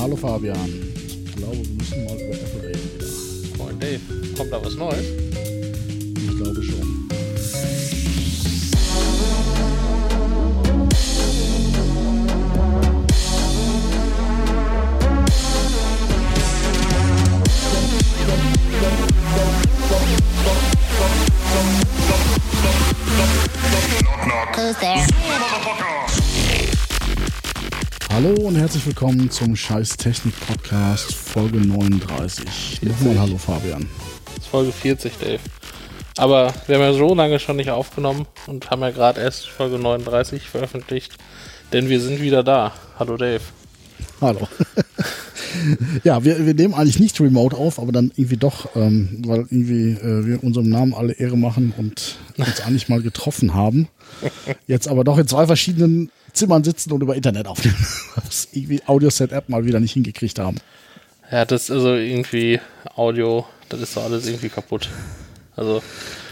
[0.00, 0.56] Hallo Fabian.
[1.26, 3.58] Ich glaube, wir müssen mal über Apple reden wieder.
[3.58, 4.00] Moin Dave,
[4.36, 5.04] kommt da was Neues?
[6.14, 7.08] Ich glaube schon.
[24.54, 25.06] Who's there?
[28.10, 32.80] Hallo und herzlich willkommen zum Scheiß Technik Podcast Folge 39.
[32.82, 33.86] Nochmal Hallo Fabian.
[34.24, 35.38] Das ist Folge 40, Dave.
[36.16, 39.78] Aber wir haben ja so lange schon nicht aufgenommen und haben ja gerade erst Folge
[39.78, 41.16] 39 veröffentlicht.
[41.72, 42.72] Denn wir sind wieder da.
[42.98, 43.42] Hallo Dave.
[44.20, 44.48] Hallo.
[46.02, 49.92] ja, wir, wir nehmen eigentlich nicht remote auf, aber dann irgendwie doch, ähm, weil irgendwie
[49.92, 53.88] äh, wir unserem Namen alle Ehre machen und uns eigentlich mal getroffen haben.
[54.66, 57.76] Jetzt aber doch in zwei verschiedenen Zimmern sitzen und über Internet aufnehmen.
[58.14, 60.58] Was irgendwie Audio-Set-App mal wieder nicht hingekriegt haben.
[61.30, 62.60] Ja, das ist also irgendwie
[62.96, 64.88] Audio, das ist doch alles irgendwie kaputt.
[65.56, 65.82] Also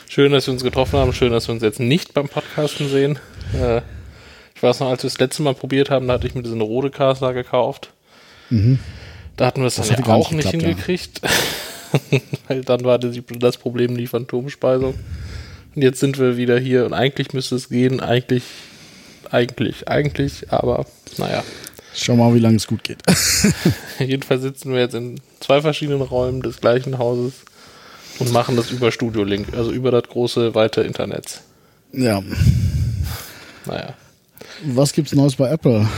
[0.08, 3.18] schön, dass wir uns getroffen haben, schön, dass wir uns jetzt nicht beim Podcasten sehen.
[3.52, 3.82] Äh,
[4.54, 6.56] ich weiß noch, als wir das letzte Mal probiert haben, da hatte ich mir diese
[6.56, 7.90] Rodecaster gekauft.
[9.36, 10.68] Da hatten wir es dann ja auch nicht geklappt, ja.
[10.68, 11.20] hingekriegt.
[12.48, 14.94] Weil dann war das, das Problem die Phantomspeisung.
[15.74, 18.44] Und jetzt sind wir wieder hier und eigentlich müsste es gehen, eigentlich,
[19.32, 20.86] eigentlich, eigentlich, aber
[21.18, 21.42] naja.
[21.94, 22.98] Schau mal, wie lange es gut geht.
[23.98, 27.32] Jedenfalls sitzen wir jetzt in zwei verschiedenen Räumen des gleichen Hauses
[28.18, 31.40] und machen das über Studio Link, also über das große, weite Internet.
[31.92, 32.22] ja.
[33.64, 33.94] Naja.
[34.64, 35.88] Was gibt's Neues bei Apple?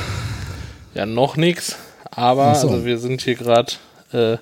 [0.94, 1.76] Ja, noch nichts,
[2.10, 2.68] aber so.
[2.70, 3.72] also wir sind hier gerade
[4.12, 4.38] äh,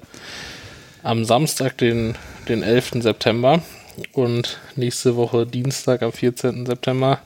[1.03, 2.15] am Samstag, den,
[2.49, 3.03] den 11.
[3.03, 3.63] September
[4.13, 6.67] und nächste Woche Dienstag am 14.
[6.67, 7.21] September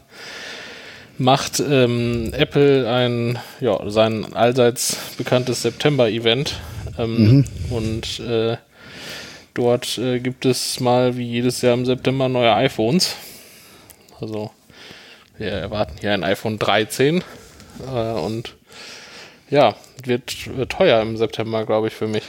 [1.21, 6.59] macht ähm, Apple ein, ja, sein allseits bekanntes September-Event
[6.99, 8.57] ähm, und äh,
[9.55, 13.17] dort äh, gibt es mal wie jedes Jahr im September neue iPhones.
[14.19, 14.51] Also
[15.37, 17.23] wir erwarten hier ein iPhone 13
[17.87, 18.57] äh, und
[19.51, 19.75] ja,
[20.05, 22.25] wird, wird teuer im September, glaube ich, für mich.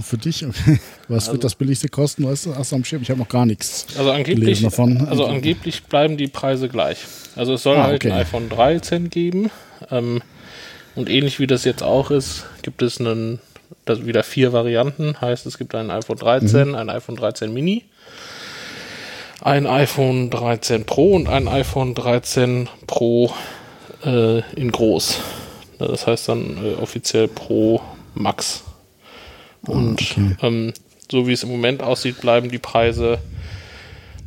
[0.00, 0.44] Für dich?
[0.46, 0.78] Okay.
[1.08, 2.24] Was Also wird das billigste kosten?
[2.24, 3.02] Weißt du, hast du am Schirm?
[3.02, 3.86] Ich habe noch gar nichts.
[3.96, 5.06] Also angeblich, davon.
[5.08, 6.98] also angeblich bleiben die Preise gleich.
[7.34, 8.10] Also es soll Ah, halt okay.
[8.12, 9.50] ein iPhone 13 geben.
[9.90, 10.22] Ähm,
[10.94, 13.38] und ähnlich wie das jetzt auch ist, gibt es einen,
[13.84, 15.20] das wieder vier Varianten.
[15.20, 16.74] Heißt, es gibt ein iPhone 13, Mhm.
[16.74, 17.84] ein iPhone 13 Mini,
[19.42, 23.32] ein iPhone 13 Pro und ein iPhone 13 Pro
[24.04, 25.18] äh, in groß.
[25.78, 27.80] Das heißt dann äh, offiziell Pro
[28.14, 28.62] Max.
[29.66, 30.36] Und okay.
[30.42, 30.72] ähm,
[31.10, 33.18] so wie es im Moment aussieht, bleiben die Preise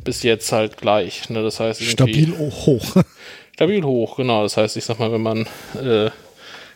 [0.04, 1.28] bis jetzt halt gleich.
[1.28, 1.42] Ne?
[1.42, 2.96] Das heißt Stabil hoch.
[3.54, 4.42] stabil hoch, genau.
[4.42, 5.46] Das heißt, ich sag mal, wenn man
[5.82, 6.10] äh,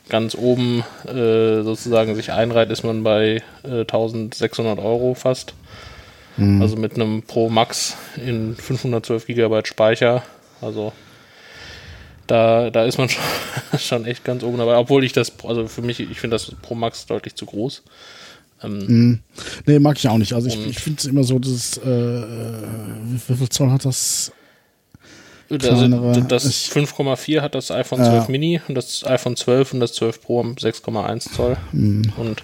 [0.09, 5.55] ganz oben äh, sozusagen sich einreiht, ist man bei äh, 1600 Euro fast.
[6.37, 10.25] Also mit einem Pro Max in 512 Gigabyte Speicher.
[10.61, 10.93] Also
[12.27, 13.23] da, da ist man schon,
[13.79, 14.77] schon echt ganz oben dabei.
[14.77, 17.83] Obwohl ich das, also für mich, ich finde das Pro Max deutlich zu groß.
[19.67, 20.33] Nee, mag ich auch nicht.
[20.33, 22.23] Also ich, ich finde es immer so, dass, äh,
[23.29, 24.33] wie, viel Zoll hat das?
[25.51, 29.81] Also Kleinere- das ich- 5,4 hat das iPhone 12 Mini und das iPhone 12 und
[29.81, 31.57] das 12 Pro haben 6,1 Zoll.
[31.73, 32.13] Mhm.
[32.17, 32.43] Und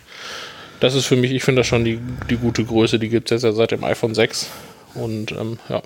[0.80, 1.98] das ist für mich, ich finde das schon die,
[2.28, 4.48] die gute Größe, die gibt es jetzt ja seit dem iPhone 6.
[4.94, 5.82] Und ähm, ja,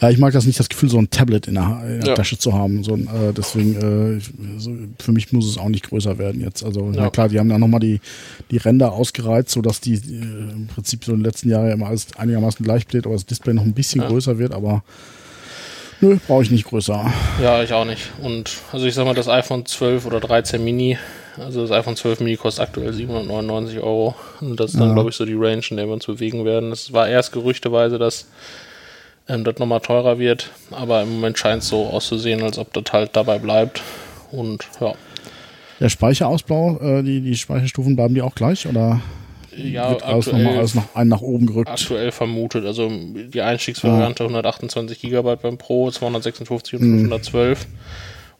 [0.00, 2.14] Ja, ich mag das nicht, das Gefühl, so ein Tablet in der, in der Ja.
[2.14, 2.82] Tasche zu haben.
[2.84, 6.64] So äh, deswegen, äh, so, für mich muss es auch nicht größer werden jetzt.
[6.64, 7.02] Also, Ja.
[7.04, 8.00] na klar, die haben da nochmal die,
[8.50, 9.98] die Ränder ausgereizt, sodass die äh,
[10.52, 13.54] im Prinzip so in den letzten Jahren immer alles einigermaßen gleich bleibt, aber das Display
[13.54, 14.08] noch ein bisschen Ja.
[14.08, 14.82] größer wird, aber
[16.00, 17.12] nö, brauche ich nicht größer.
[17.42, 18.10] ja, ich auch nicht.
[18.22, 20.98] Und also ich sag mal, das iPhone 12 oder 13 Mini,
[21.38, 24.14] also das iPhone 12 Mini kostet aktuell 799 Euro.
[24.40, 26.72] Und das ist dann, glaube ich, so die Range, in der wir uns bewegen werden.
[26.72, 28.26] Es war erst gerüchteweise, dass
[29.28, 32.84] ähm, das nochmal teurer wird, aber im Moment scheint es so auszusehen, als ob das
[32.92, 33.82] halt dabei bleibt.
[34.30, 34.94] Und ja.
[35.80, 39.00] Der Speicherausbau, äh, die, die Speicherstufen bleiben die auch gleich oder
[39.56, 41.68] Ja, wird alles aktuell, nochmal alles noch einen nach oben gerückt?
[41.68, 42.64] aktuell vermutet.
[42.64, 46.86] Also die Einstiegsvariante 128 GB beim Pro, 256 Mhm.
[46.94, 47.66] und 512.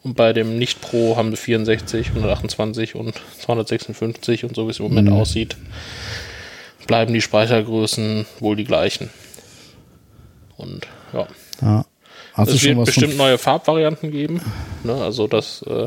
[0.05, 4.87] Und bei dem Nicht-Pro haben wir 64, 128 und 256 und so wie es im
[4.87, 5.15] Moment Mhm.
[5.17, 5.57] aussieht,
[6.87, 9.11] bleiben die Speichergrößen wohl die gleichen.
[10.63, 11.27] Und ja.
[11.61, 11.85] Ja.
[12.37, 14.41] Du Es wird bestimmt neue Farbvarianten geben.
[14.85, 14.95] Ne?
[14.95, 15.87] Also das, äh,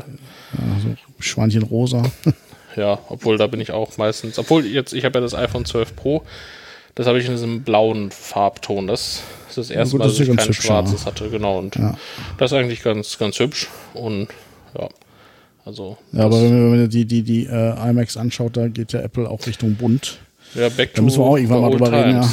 [1.18, 2.02] Schweinchen rosa?
[2.76, 5.96] ja, obwohl da bin ich auch meistens, obwohl jetzt, ich habe ja das iPhone 12
[5.96, 6.22] Pro,
[6.94, 8.86] das habe ich in diesem blauen Farbton.
[8.86, 11.06] Das ist das erste gut, Mal, das dass ja ich kein hübsch, schwarzes ja.
[11.06, 11.58] hatte, genau.
[11.58, 11.96] Und Ja.
[12.38, 13.68] das ist eigentlich ganz, ganz hübsch.
[13.94, 14.28] Und
[14.78, 14.88] ja.
[15.64, 18.92] Also Ja, aber wenn man wenn man die, die, die äh, iMacs anschaut, da geht
[18.92, 20.18] ja Apple auch Richtung bunt.
[20.54, 22.28] ja, back Da müssen wir auch irgendwann mal drüber reden, ja.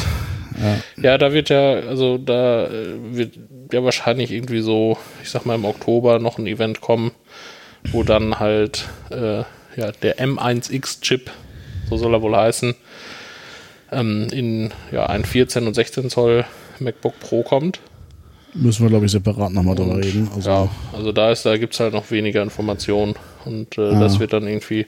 [0.54, 0.84] Times.
[1.02, 3.38] Ja, da wird ja, also da äh, wird
[3.72, 7.12] ja wahrscheinlich irgendwie so, ich sag mal im Oktober noch ein Event kommen,
[7.92, 9.44] wo dann halt äh,
[9.76, 11.32] ja, der M1X-Chip,
[11.90, 12.76] so soll er wohl heißen,
[13.92, 16.46] ähm, in ja, ein 14 und 16 Zoll
[16.80, 17.80] MacBook Pro kommt.
[18.56, 20.30] Müssen wir, glaube ich, separat nochmal drüber reden.
[20.36, 23.16] Also, ja, also da ist, da gibt es halt noch weniger Informationen
[23.46, 24.86] und äh, das wird dann irgendwie,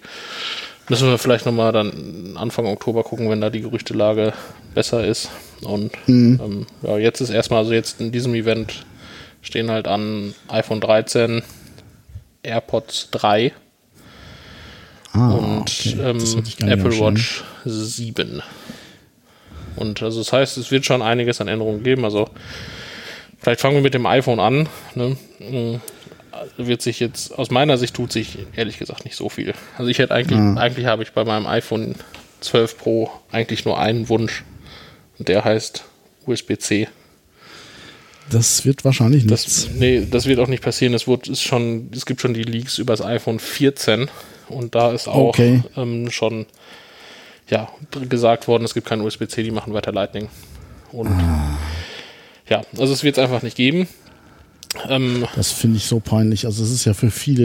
[0.87, 4.33] müssen wir vielleicht nochmal dann Anfang Oktober gucken, wenn da die Gerüchtelage
[4.75, 5.31] besser ist.
[5.61, 8.85] Und ähm, ja, jetzt ist erstmal, also jetzt in diesem Event
[9.41, 11.43] stehen halt an iPhone 13,
[12.43, 13.53] AirPods 3
[15.13, 15.95] ah, und okay.
[16.01, 16.99] ähm, Apple.
[16.99, 18.41] Watch 7.
[19.75, 22.05] Und also das heißt, es wird schon einiges an Änderungen geben.
[22.05, 22.29] Also
[23.39, 24.69] vielleicht fangen wir mit dem iPhone an.
[24.95, 25.17] Ne?
[26.31, 29.53] Also Wird sich jetzt, aus meiner Sicht tut sich ehrlich gesagt nicht so viel.
[29.77, 31.95] Also ich hätte eigentlich, eigentlich habe ich bei meinem iPhone
[32.41, 34.43] 12 Pro eigentlich nur einen Wunsch.
[35.17, 35.83] Und der heißt
[36.25, 36.87] USB-C.
[38.29, 39.43] Das wird wahrscheinlich nichts.
[39.43, 40.93] Das, nee, das wird auch nicht passieren.
[40.93, 44.09] Es, wird, ist schon, es gibt schon die Leaks über das iPhone 14
[44.49, 45.63] und da ist auch Okay.
[45.77, 46.47] ähm, schon
[47.47, 47.69] ja,
[48.09, 50.29] gesagt worden, es gibt kein USB-C, die machen weiter Lightning.
[50.91, 51.11] Und
[52.49, 53.87] ja, also es wird es einfach nicht geben.
[54.89, 56.45] Ähm, Das finde ich so peinlich.
[56.45, 57.43] Also es ist ja für viele,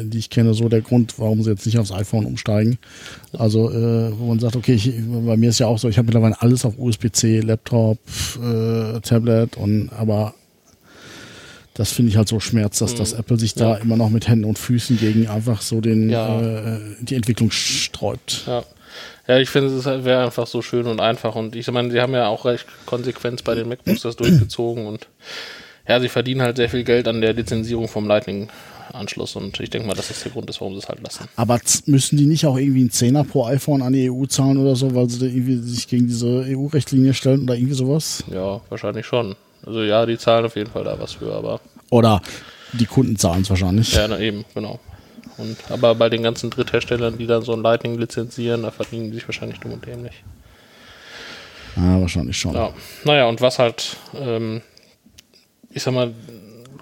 [0.00, 2.78] äh, die ich kenne, so der Grund, warum sie jetzt nicht aufs iPhone umsteigen.
[3.36, 4.92] Also äh, wo man sagt, okay, ich,
[5.26, 7.98] bei mir ist ja auch so, ich habe mittlerweile alles auf USB-C, Laptop,
[8.42, 10.34] äh, Tablet und aber
[11.74, 14.44] das finde ich halt so schmerz, dass das Apple sich da immer noch mit Händen
[14.44, 16.40] und Füßen gegen einfach so den Ja.
[16.76, 18.44] äh, die Entwicklung sträubt.
[18.46, 18.64] ja.
[19.28, 21.36] Ja, ich finde, es wäre einfach so schön und einfach.
[21.36, 25.06] Und ich meine, sie haben ja auch recht konsequent bei den MacBooks das durchgezogen und
[25.88, 29.86] ja, sie verdienen halt sehr viel Geld an der Lizenzierung vom Lightning-Anschluss und ich denke
[29.88, 31.28] mal, dass das der Grund ist, warum sie es halt lassen.
[31.36, 34.76] Aber müssen die nicht auch irgendwie einen Zehner pro iPhone an die EU zahlen oder
[34.76, 38.24] so, weil sie irgendwie sich gegen diese EU-Richtlinie stellen oder irgendwie sowas?
[38.32, 39.36] Ja, wahrscheinlich schon.
[39.64, 41.60] Also ja, die zahlen auf jeden Fall da was für, aber
[41.90, 42.22] Oder
[42.72, 43.92] die Kunden zahlen es wahrscheinlich.
[43.94, 44.78] ja, na eben, genau.
[45.36, 49.16] Und, aber bei den ganzen Drittherstellern, die dann so ein Lightning lizenzieren, da verdienen die
[49.16, 50.22] sich wahrscheinlich dumm und dämlich.
[51.76, 52.54] Ja, wahrscheinlich schon.
[52.54, 52.72] Ja,
[53.04, 54.60] naja, und was halt, ähm,
[55.70, 56.12] ich sag mal,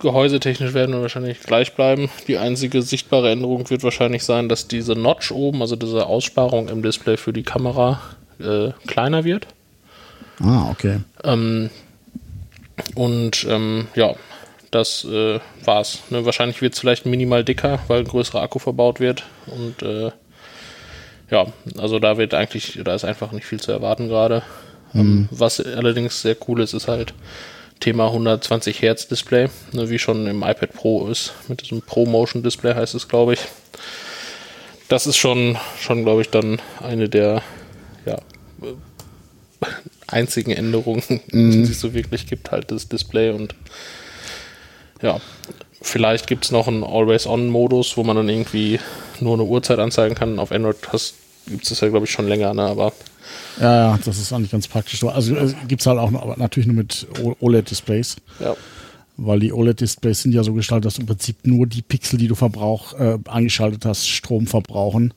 [0.01, 2.09] gehäusetechnisch werden wir wahrscheinlich gleich bleiben.
[2.27, 6.83] Die einzige sichtbare Änderung wird wahrscheinlich sein, dass diese Notch oben, also diese Aussparung im
[6.83, 8.01] Display für die Kamera,
[8.41, 9.49] äh, kleiner wird.
[10.41, 11.01] Ah, okay.
[11.25, 11.71] Ähm,
[12.95, 14.15] und ähm, ja,
[14.71, 16.01] das äh, war's.
[16.11, 19.25] Ne, wahrscheinlich wird es vielleicht minimal dicker, weil ein größerer Akku verbaut wird.
[19.47, 20.13] Und äh,
[21.31, 21.47] ja,
[21.77, 24.43] also da wird eigentlich, da ist einfach nicht viel zu erwarten gerade.
[24.95, 27.13] Ähm, was allerdings sehr cool ist, ist halt
[27.81, 31.33] Thema 120 Hertz Display, ne, wie schon im iPad Pro ist.
[31.49, 33.41] Mit diesem Pro Motion Display heißt es, glaube ich.
[34.89, 37.43] Das ist schon, schon glaube ich, dann eine der
[38.07, 38.17] ja,
[38.63, 39.67] äh,
[40.07, 41.03] einzigen Änderungen,
[41.33, 43.55] die es so wirklich gibt, halt das Display und
[45.03, 45.21] ja,
[45.81, 48.81] vielleicht gibt es noch einen Always-On-Modus, wo man dann irgendwie
[49.21, 50.39] nur eine Uhrzeit anzeigen kann.
[50.39, 52.63] Auf Android gibt es das ja, glaube ich, schon länger, ne?
[52.63, 52.93] aber
[53.61, 55.01] Ja, ja, das ist eigentlich ganz praktisch.
[55.01, 55.09] so.
[55.09, 57.07] Also äh, gibt es halt auch noch, aber natürlich nur mit
[57.41, 58.55] OLED-Displays, ja,
[59.19, 62.37] weil die OLED-Displays sind ja so gestaltet, dass im Prinzip nur die Pixel, die du
[62.37, 65.13] verbrauch, äh, eingeschaltet hast, Strom verbrauchen.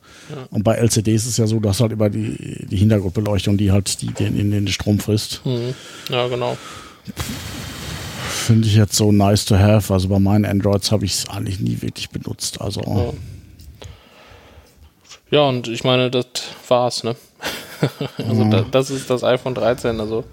[0.50, 4.02] Und bei LCDs ist es ja so, dass halt über die, die Hintergrundbeleuchtung, die halt
[4.02, 5.46] die, den, in den Strom frisst.
[5.46, 5.76] mhm.
[6.10, 6.58] ja, genau.
[8.28, 9.94] Finde ich jetzt so nice to have.
[9.94, 12.60] Also bei meinen Androids habe ich es eigentlich nie wirklich benutzt.
[12.60, 13.14] Also Ja.
[15.30, 16.26] Ja, und ich meine, das
[16.68, 17.16] war's, ne?
[18.18, 20.24] also da, das ist das iPhone 13, also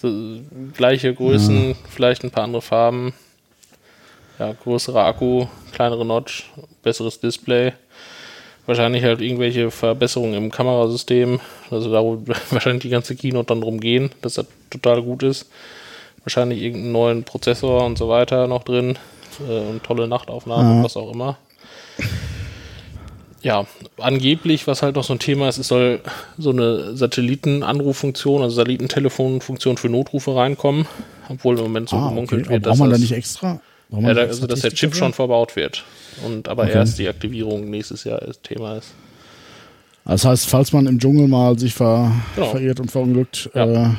[0.00, 0.40] so,
[0.74, 3.12] gleiche Größen, vielleicht ein paar andere Farben,
[4.38, 6.50] ja, größerer Akku, kleinere Notch,
[6.82, 7.72] besseres Display,
[8.66, 13.80] wahrscheinlich halt irgendwelche Verbesserungen im Kamerasystem, also da wo wahrscheinlich die ganze Keynote dann drum
[13.80, 15.50] gehen, dass das total gut ist.
[16.24, 18.98] Wahrscheinlich irgendeinen neuen Prozessor und so weiter noch drin
[19.48, 21.38] äh, und tolle Nachtaufnahmen und was auch immer
[23.42, 23.66] ja,
[23.98, 26.00] angeblich, was halt noch so ein Thema ist, es soll
[26.38, 30.86] so eine Satellitenanruffunktion, also Satellitentelefonfunktion für Notrufe reinkommen,
[31.28, 32.54] obwohl im Moment so ah, gemunkelt okay.
[32.54, 33.60] Wird, braucht man da nicht extra?
[33.90, 35.04] ja, da, also dass der Chip dafür?
[35.06, 35.84] schon verbaut wird.
[36.24, 36.72] Und aber Okay.
[36.74, 38.92] erst die Aktivierung nächstes Jahr das Thema ist.
[40.04, 42.50] Das heißt, falls man im Dschungel mal sich ver Genau.
[42.50, 43.92] verirrt und verunglückt, Ja.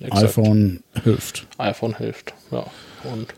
[0.00, 1.46] äh, iPhone hilft.
[1.58, 2.34] iPhone hilft.
[2.50, 2.66] Ja.
[3.12, 3.28] Und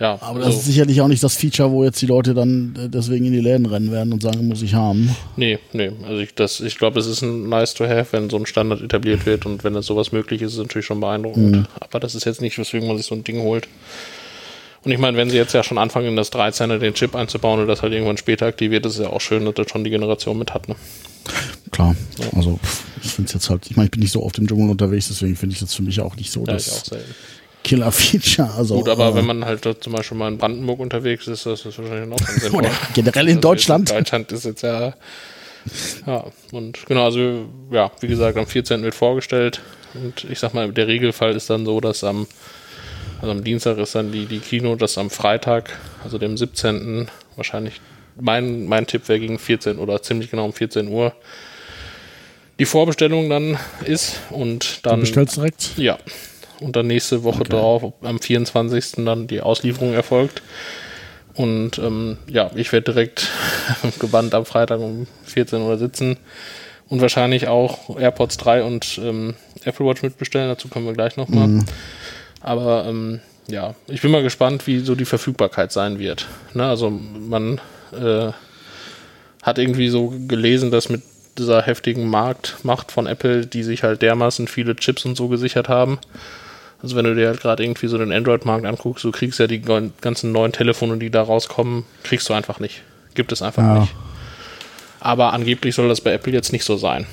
[0.00, 2.74] ja, Aber das also, ist sicherlich auch nicht das Feature, wo jetzt die Leute dann
[2.76, 5.14] äh, deswegen in die Läden rennen werden und sagen, muss ich haben.
[5.36, 5.92] nee, nee.
[6.08, 8.80] Also ich, das, ich glaube, es ist ein nice to have, wenn so ein Standard
[8.80, 11.52] etabliert wird und wenn das sowas möglich ist, ist es natürlich schon beeindruckend.
[11.52, 11.66] Mhm.
[11.80, 13.68] Aber das ist jetzt nicht, weswegen man sich so ein Ding holt.
[14.82, 17.60] Und ich meine, wenn sie jetzt ja schon anfangen, in das 13er den Chip einzubauen
[17.60, 19.90] und das halt irgendwann später aktiviert, ist es ja auch schön, dass das schon die
[19.90, 20.66] Generation mit hat.
[20.68, 20.76] Ne?
[21.70, 21.94] Klar.
[22.34, 24.48] Also pff, ich finde es jetzt halt, ich meine, ich bin nicht so oft im
[24.48, 26.84] Dschungel unterwegs, deswegen finde ich das für mich auch nicht so Ja, ich das auch
[26.86, 27.14] selten.
[27.62, 28.50] Killer-Feature.
[28.56, 31.64] Also, Gut, aber äh, wenn man halt zum Beispiel mal in Brandenburg unterwegs ist, das
[31.64, 33.90] ist wahrscheinlich noch ein Oder generell in Deutschland.
[33.90, 34.94] Deutschland ist jetzt ja.
[36.06, 38.82] Ja, und genau, also ja, wie gesagt, am 14.
[38.82, 39.60] wird vorgestellt.
[39.94, 42.26] Und ich sag mal, der Regelfall ist dann so, dass am,
[43.20, 47.08] also am Dienstag ist dann die, die Kino, dass am Freitag, also dem 17.
[47.36, 47.80] wahrscheinlich,
[48.18, 51.12] mein, mein Tipp wäre gegen 14 oder ziemlich genau um 14 Uhr
[52.60, 55.70] die Vorbestellung dann ist und du dann bestellst direkt.
[55.76, 55.98] ja.
[56.60, 59.04] Und dann nächste Woche drauf, am 24.
[59.04, 60.42] dann die Auslieferung erfolgt.
[61.34, 63.28] Und ähm, ja, ich werde direkt
[63.98, 66.18] gebannt am Freitag um 14 Uhr sitzen
[66.88, 70.48] und wahrscheinlich auch AirPods 3 und ähm, Apple Watch mitbestellen.
[70.48, 71.64] Dazu kommen wir gleich nochmal.
[72.40, 76.26] Aber ähm, ja, ich bin mal gespannt, wie so die Verfügbarkeit sein wird.
[76.54, 77.60] Ne, also man
[77.92, 78.32] äh,
[79.42, 81.02] hat irgendwie so gelesen, dass mit
[81.38, 85.98] dieser heftigen Marktmacht von Apple, die sich halt dermaßen viele Chips und so gesichert haben.
[86.82, 89.60] Also wenn du dir halt gerade irgendwie so den Android-Markt anguckst, du kriegst ja die
[89.60, 92.82] ganzen neuen Telefone, die da rauskommen, kriegst du einfach nicht.
[93.14, 93.80] Gibt es einfach Ja.
[93.80, 93.94] nicht.
[95.00, 97.06] Aber angeblich soll das bei Apple jetzt nicht so sein.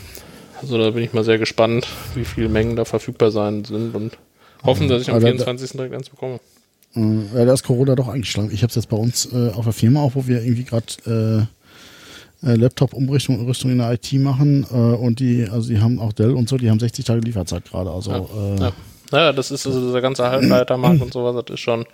[0.62, 4.18] Also da bin ich mal sehr gespannt, wie viele Mengen da verfügbar sein sind und
[4.64, 5.72] hoffen, dass ich am Aber da- 24.
[5.74, 6.40] direkt eins bekomme.
[6.96, 8.50] Äh, Ja, da ist Corona doch eingeschlagen.
[8.52, 11.48] Ich habe es jetzt bei uns äh, auf der Firma auch, wo wir irgendwie gerade
[12.44, 16.14] äh, äh, Laptop-Umrüstung Rüstung in der IT machen äh, und die, also die haben auch
[16.14, 17.92] Dell und so, die haben 60 Tage Lieferzeit gerade.
[17.92, 18.12] Also
[18.58, 18.72] äh, Ja.
[19.12, 21.86] Naja, das ist also dieser ganze Halbleitermarkt und sowas, das ist schon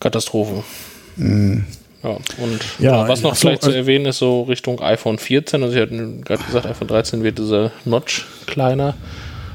[0.00, 0.64] Katastrophe.
[2.02, 5.18] Ja, und Ja, was noch ach so, vielleicht zu äh, erwähnen ist, so Richtung iPhone
[5.18, 8.94] 14, also ich hatte gerade gesagt, iPhone 13 wird dieser Notch kleiner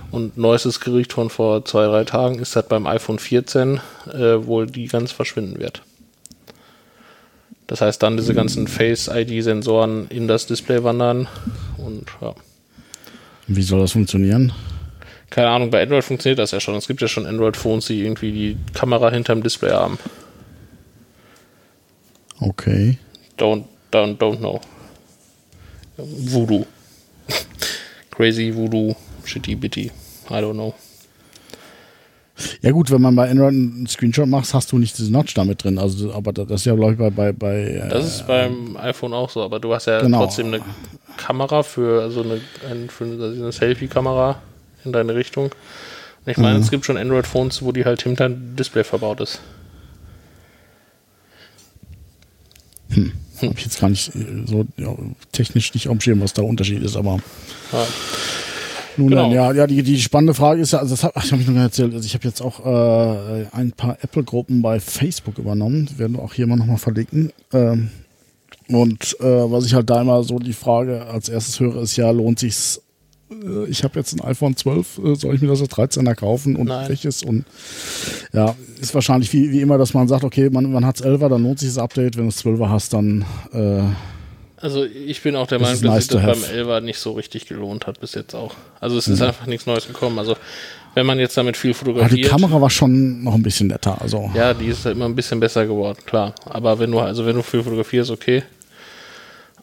[0.10, 3.80] und neuestes Gericht von vor zwei, drei Tagen ist, dass beim iPhone 14
[4.12, 5.84] äh, wohl die ganz verschwinden wird.
[7.68, 11.28] Das heißt, dann diese ganzen Face-ID-Sensoren in das Display wandern
[11.78, 12.34] und ja.
[13.46, 14.54] wie soll das funktionieren?
[15.30, 16.76] Keine Ahnung, bei Android funktioniert das ja schon.
[16.76, 20.00] Es gibt ja schon Android-Phones, die irgendwie die Kamera hinterm Display haben.
[22.42, 22.98] Okay.
[23.38, 24.60] Don't, don't, don't know.
[25.98, 26.66] Voodoo.
[28.12, 28.96] Crazy Voodoo,
[29.26, 29.92] Shitty Bitty.
[30.30, 30.74] I don't know.
[32.62, 35.62] Ja gut, wenn man bei Android einen Screenshot macht, hast du nicht diese Notch damit
[35.64, 35.78] drin.
[35.78, 39.14] Also, aber das ist ja, glaube ich, bei, bei, bei äh, Das ist beim iPhone
[39.14, 40.20] auch so, aber du hast ja Genau.
[40.20, 40.62] trotzdem eine
[41.18, 42.40] Kamera für, also eine,
[42.72, 44.42] ein, für eine Selfie-Kamera
[44.86, 45.46] in deine Richtung.
[46.26, 49.40] Und ich meine, es gibt schon Android-Phones, wo die halt hinter dem Display verbaut ist.
[53.48, 54.96] hab ich jetzt gar nicht äh, so ja,
[55.32, 57.20] technisch nicht dem Schirm, was da Unterschied ist, aber
[57.72, 57.88] Ja.
[58.98, 59.24] Nun Genau.
[59.24, 61.40] dann, ja, ja, die, die spannende Frage ist ja, also das hab, ach, ich habe
[61.40, 65.38] mich noch nicht erzählt, also ich habe jetzt auch äh, ein paar Apple-Gruppen bei Facebook
[65.38, 67.32] übernommen, die werden wir auch hier mal nochmal verlinken.
[67.54, 67.92] Ähm,
[68.68, 72.12] und äh, was ich halt da immer so die Frage als erstes höre, ist ja,
[72.12, 72.82] lohnt sich's?
[73.32, 76.56] Äh, ich habe jetzt ein iPhone 12, äh, soll ich mir das als 13er kaufen
[76.56, 76.90] und Nein.
[76.90, 77.24] welches?
[77.24, 77.46] Und
[78.34, 81.44] ja, ist wahrscheinlich wie, wie immer, dass man sagt, okay, man, man hat's 11er, dann
[81.44, 83.82] lohnt sich das Update, wenn du es 12er hast, dann äh,
[84.58, 86.68] Also ich bin auch der Meinung, dass nice sich das beim.
[86.68, 88.56] 11er nicht so richtig gelohnt hat bis jetzt auch.
[88.80, 90.20] Also es ist einfach nichts Neues gekommen.
[90.20, 90.36] Also
[90.96, 92.26] wenn man jetzt damit viel aber fotografiert.
[92.26, 94.02] die Kamera war schon noch ein bisschen netter.
[94.02, 96.34] Also Ja, die ist halt immer ein bisschen besser geworden, klar.
[96.46, 98.44] Aber wenn du, also wenn du viel fotografierst, okay.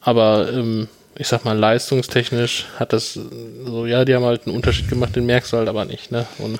[0.01, 3.19] Aber ähm, ich sag mal, leistungstechnisch hat das
[3.65, 6.25] so, ja, die haben halt einen Unterschied gemacht, den merkst du halt aber nicht, ne?
[6.37, 6.59] Und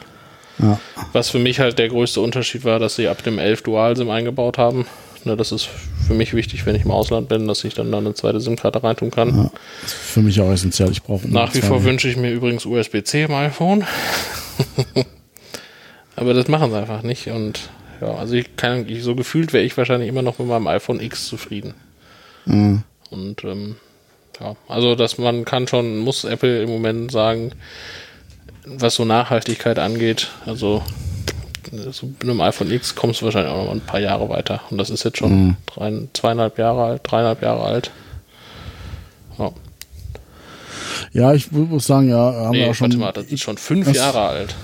[0.60, 0.80] ja.
[1.14, 4.58] was für mich halt der größte Unterschied war, dass sie ab dem 11 Dual-SIM eingebaut
[4.58, 4.88] haben.
[5.24, 5.68] Ne, das ist
[6.08, 8.84] für mich wichtig, wenn ich im Ausland bin, dass ich dann da eine zweite SIM-Karte
[8.84, 9.36] reintun kann.
[9.36, 9.52] Ja,
[9.86, 10.90] ist für mich auch essentiell.
[10.92, 13.86] Ich brauche Nach wie vor wünsche ich mir übrigens USB-C im iPhone.
[16.16, 17.28] Aber das machen sie einfach nicht.
[17.28, 17.70] Und
[18.02, 21.00] ja, also ich kann ich, so gefühlt wäre ich wahrscheinlich immer noch mit meinem iPhone
[21.00, 21.74] X zufrieden.
[22.46, 22.84] Mhm.
[23.10, 23.76] Und ähm,
[24.40, 27.52] ja, also dass man kann schon, muss Apple im Moment sagen,
[28.66, 30.84] was so Nachhaltigkeit angeht, also
[31.92, 34.62] so mit einem iPhone X kommst du wahrscheinlich auch noch ein paar Jahre weiter.
[34.70, 35.56] Und das ist jetzt schon Mhm.
[35.66, 37.92] drei, zweieinhalb Jahre alt, dreieinhalb Jahre alt.
[39.38, 39.52] Ja.
[41.14, 42.88] Ja, ich mu- muss sagen, ja, haben wir Nee, auch schon.
[42.88, 44.56] warte mal, das ist schon fünf das- Jahre alt,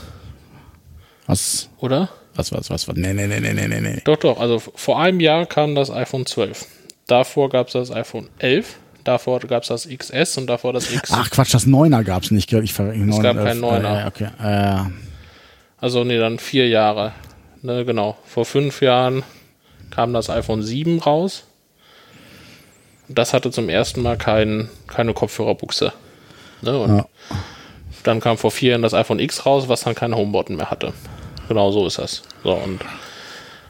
[1.28, 2.10] Was, oder?
[2.36, 2.96] was, was, was, was?
[2.96, 4.02] Nee, nee, nee, nee, nee, nee.
[4.06, 4.40] Doch, doch.
[4.40, 6.66] Also vor einem Jahr kam das iPhone 12.
[7.08, 8.78] Davor gab es das iPhone 11.
[9.04, 11.12] Davor gab es das XS und davor das X.
[11.12, 12.64] Ach Quatsch, das Neuner gab's nicht, gell?
[12.64, 14.06] Ich verrechne Es gab keinen Neuner.
[14.06, 14.28] Äh, okay.
[14.42, 14.90] Äh,
[15.80, 17.12] Also, nee, dann vier Jahre.
[17.62, 18.18] Ne, genau.
[18.26, 19.24] Vor fünf Jahren
[19.90, 21.44] kam das iPhone 7 raus.
[23.10, 25.92] Das hatte zum ersten Mal kein, keine Kopfhörerbuchse.
[26.62, 27.06] Ne, und Ja.
[28.04, 30.94] dann kam vor vier Jahren das iPhone X raus, was dann keinen Homebutton mehr hatte.
[31.50, 32.24] Genau so ist das.
[32.44, 32.80] So, und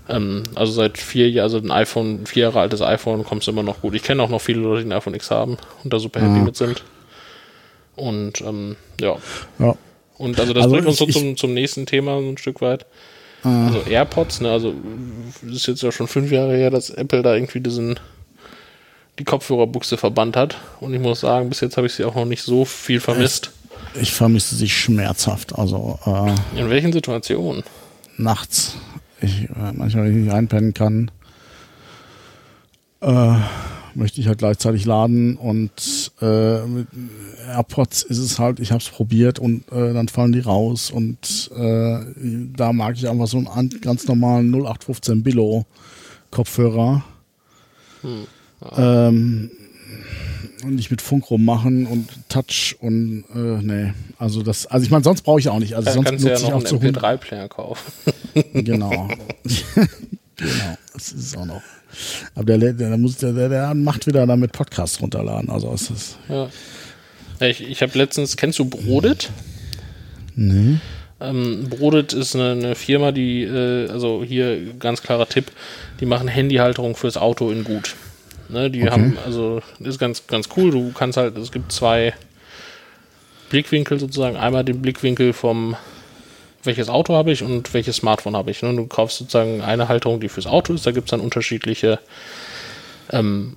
[0.10, 3.64] Ähm, also seit vier Jahren, also ein iPhone, vier Jahre altes iPhone, kommst du immer
[3.64, 3.94] noch gut.
[3.96, 6.40] Ich kenne auch noch viele Leute, die ein iPhone X haben und da super happy
[6.40, 6.44] Ah.
[6.44, 6.84] mit sind.
[7.96, 9.16] Und ähm, ja.
[9.60, 9.76] Ja.
[10.18, 12.86] Und also das Also bringt uns so zum, zum nächsten Thema so ein Stück weit.
[13.46, 14.74] Also AirPods, ne, also
[15.46, 18.00] es ist jetzt ja schon fünf Jahre her, dass Apple da irgendwie diesen
[19.20, 20.56] die Kopfhörerbuchse verbannt hat.
[20.80, 23.52] Und ich muss sagen, bis jetzt habe ich sie auch noch nicht so viel vermisst.
[24.00, 25.60] Ich vermisse sie schmerzhaft.
[25.60, 27.64] Also äh, In welchen Situationen?
[28.18, 28.78] nachts.
[29.24, 31.12] Ich, äh, manchmal, wenn ich nicht einpennen kann,
[33.02, 33.36] äh,
[33.96, 36.88] möchte ich halt gleichzeitig laden und äh, mit
[37.48, 41.52] AirPods ist es halt, ich habe es probiert und äh, dann fallen die raus und
[41.56, 42.00] äh,
[42.56, 45.66] da mag ich einfach so einen an- ganz normalen 0815 Billo
[46.32, 47.04] Kopfhörer.
[48.78, 49.52] Ähm,
[50.64, 55.04] und nicht mit Funk rummachen und Touch und äh, nee, also das, also ich meine,
[55.04, 55.76] sonst brauche ich auch nicht.
[55.76, 57.92] Also Da sonst kannst du ja nutze ich noch auch einen zu 100 MP3-Player kaufen.
[58.54, 58.90] Genau.
[60.36, 61.62] genau, das ist es auch noch.
[62.34, 65.50] Aber der, der, muss, der, der, macht wieder damit Podcast runterladen.
[65.50, 66.18] Also ist das.
[66.28, 66.50] Ja.
[67.40, 69.30] Ja, Ich, ich habe letztens, kennst du Brodit?
[70.36, 70.78] Nee.
[71.20, 75.52] Ähm, Brodit ist eine, eine Firma, die, äh, also hier ganz klarer Tipp,
[76.00, 77.96] die machen Handyhalterung fürs Auto in gut.
[78.54, 80.70] Ne, die haben, also ist ganz, ganz cool.
[80.70, 82.14] Du kannst halt, es gibt zwei
[83.50, 84.38] Blickwinkel sozusagen.
[84.38, 85.76] Einmal den Blickwinkel vom,
[86.64, 88.62] welches Auto habe ich und welches Smartphone habe ich.
[88.62, 88.76] Ne?
[88.76, 90.86] Du kaufst sozusagen eine Halterung, die fürs Auto ist.
[90.86, 91.98] Da gibt es dann unterschiedliche,
[93.10, 93.56] ähm,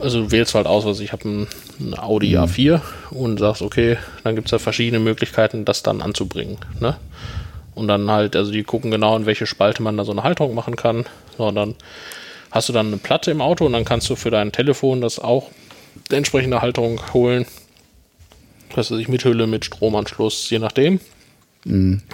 [0.00, 1.46] also du wählst halt aus, was ich habe ein,
[1.78, 2.80] ein Audi A4
[3.10, 6.58] und sagst, okay, dann gibt es da verschiedene Möglichkeiten, das dann anzubringen.
[6.80, 6.96] Ne?
[7.76, 10.56] Und dann halt, also die gucken genau, in welche Spalte man da so eine Halterung
[10.56, 11.04] machen kann.
[11.38, 11.76] So, und dann
[12.52, 15.18] hast du dann eine Platte im Auto und dann kannst du für dein Telefon das
[15.18, 15.50] auch
[16.10, 17.46] die entsprechende Halterung holen.
[18.74, 21.00] Was weiß ich, mit Hülle, mit Stromanschluss, je nachdem.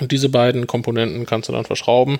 [0.00, 2.18] Und diese beiden Komponenten kannst du dann verschrauben.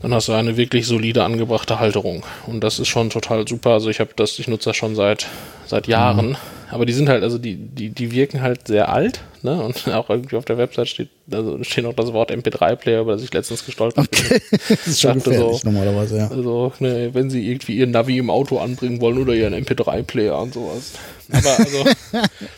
[0.00, 2.24] Dann hast du eine wirklich solide angebrachte Halterung.
[2.46, 3.70] Und das ist schon total super.
[3.70, 5.26] Also ich habe das, ich nutze das schon seit,
[5.66, 6.38] seit Jahren.
[6.70, 9.60] Aber die sind halt, also die, die, die wirken halt sehr alt, ne?
[9.60, 13.22] Und auch irgendwie auf der Website steht, also steht noch das Wort MP3-Player, über das
[13.24, 14.20] ich letztens gestolpert bin.
[14.20, 14.40] Okay.
[14.68, 16.28] das ist schon gefährlich so- normalerweise, ja.
[16.28, 20.54] Also, ne, wenn sie irgendwie ihr Navi im Auto anbringen wollen oder ihren MP3-Player und
[20.54, 20.92] sowas.
[21.32, 21.84] Aber also,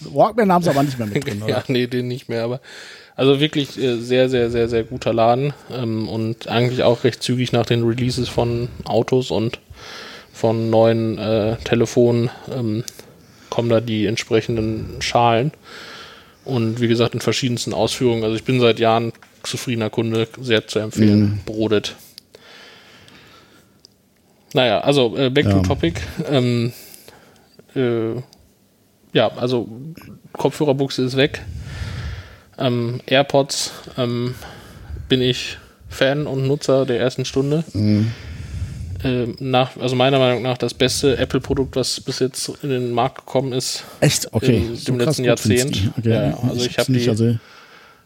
[0.16, 1.50] Walkman haben sie aber nicht mehr mit drin, oder?
[1.50, 2.60] ja, nee, den nicht mehr, aber
[3.16, 7.52] also wirklich äh, sehr, sehr, sehr, sehr guter Laden ähm, und eigentlich auch recht zügig
[7.52, 9.58] nach den Releases von Autos und
[10.32, 12.84] von neuen äh, Telefonen ähm,
[13.50, 15.52] kommen da die entsprechenden Schalen.
[16.44, 18.24] Und wie gesagt, in verschiedensten Ausführungen.
[18.24, 19.12] Also ich bin seit Jahren
[19.44, 21.40] zufriedener Kunde, sehr zu empfehlen.
[21.44, 21.94] Brodet.
[24.54, 25.52] Naja, also äh, back Ja.
[25.52, 26.00] to topic.
[26.28, 26.72] Ähm,
[27.76, 28.14] äh,
[29.12, 29.68] ja, also
[30.32, 31.42] Kopfhörerbuchse ist weg.
[32.58, 34.34] Ähm, AirPods ähm,
[35.08, 37.64] bin ich Fan und Nutzer der ersten Stunde.
[39.04, 43.18] Ähm, nach, also meiner Meinung nach das beste Apple-Produkt, was bis jetzt in den Markt
[43.18, 43.84] gekommen ist.
[44.00, 44.32] Echt?
[44.32, 44.62] Okay.
[44.74, 45.90] So krass letzten Jahrzehnt.
[45.98, 46.10] Okay.
[46.10, 47.34] Ja, also ich hab's hab nicht, die- also,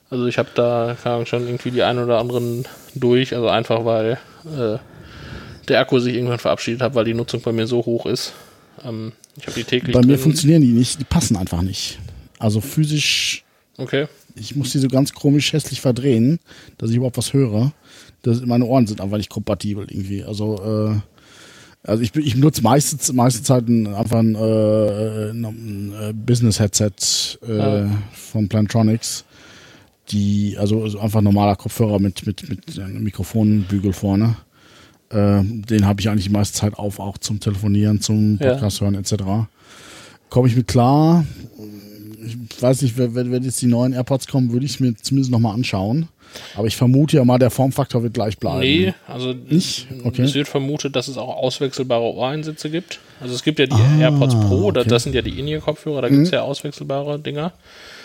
[0.09, 4.19] Also ich habe da Ahnung, schon irgendwie die ein oder anderen durch, also einfach weil
[4.47, 4.79] äh,
[5.69, 8.33] der Akku sich irgendwann verabschiedet hat, weil die Nutzung bei mir so hoch ist.
[8.85, 10.19] Ähm, ich habe die täglich bei mir drin.
[10.19, 11.99] funktionieren die nicht, die passen einfach nicht.
[12.39, 13.43] Also physisch,
[13.79, 14.07] Okay.
[14.37, 16.39] Ich muss die so ganz komisch hässlich verdrehen,
[16.79, 17.73] dass ich überhaupt was höre.
[18.23, 20.23] Das, meine Ohren sind einfach nicht kompatibel irgendwie.
[20.25, 21.01] Also, äh,
[21.83, 27.61] also ich, ich benutze meistens, meistens halt ein, einfach ein, äh, ein, äh, Business-Headset äh,
[27.61, 27.91] Ah.
[28.13, 29.25] von Plantronics.
[30.11, 34.37] Die, also, also einfach normaler Kopfhörer mit, mit, mit einem Mikrofonbügel vorne.
[35.11, 38.53] Äh, den habe ich eigentlich die meiste Zeit auf, auch zum Telefonieren, zum Ja.
[38.53, 39.15] Podcast hören etc.
[40.29, 41.25] Komme ich mit klar.
[42.27, 45.31] Ich weiß nicht, wenn, wenn jetzt die neuen AirPods kommen, würde ich es mir zumindest
[45.31, 46.09] nochmal anschauen.
[46.57, 48.61] Aber ich vermute ja mal, der Formfaktor wird gleich bleiben.
[48.61, 49.87] Nee, also Nicht?
[50.05, 50.23] Okay.
[50.23, 52.99] es wird vermutet, dass es auch auswechselbare Ohreinsätze gibt.
[53.21, 54.81] Also es gibt ja die Ah, AirPods Pro, okay.
[54.85, 54.89] Mhm.
[54.89, 57.53] das sind ja die In-Ear-Kopfhörer, da gibt es ja auswechselbare Dinger.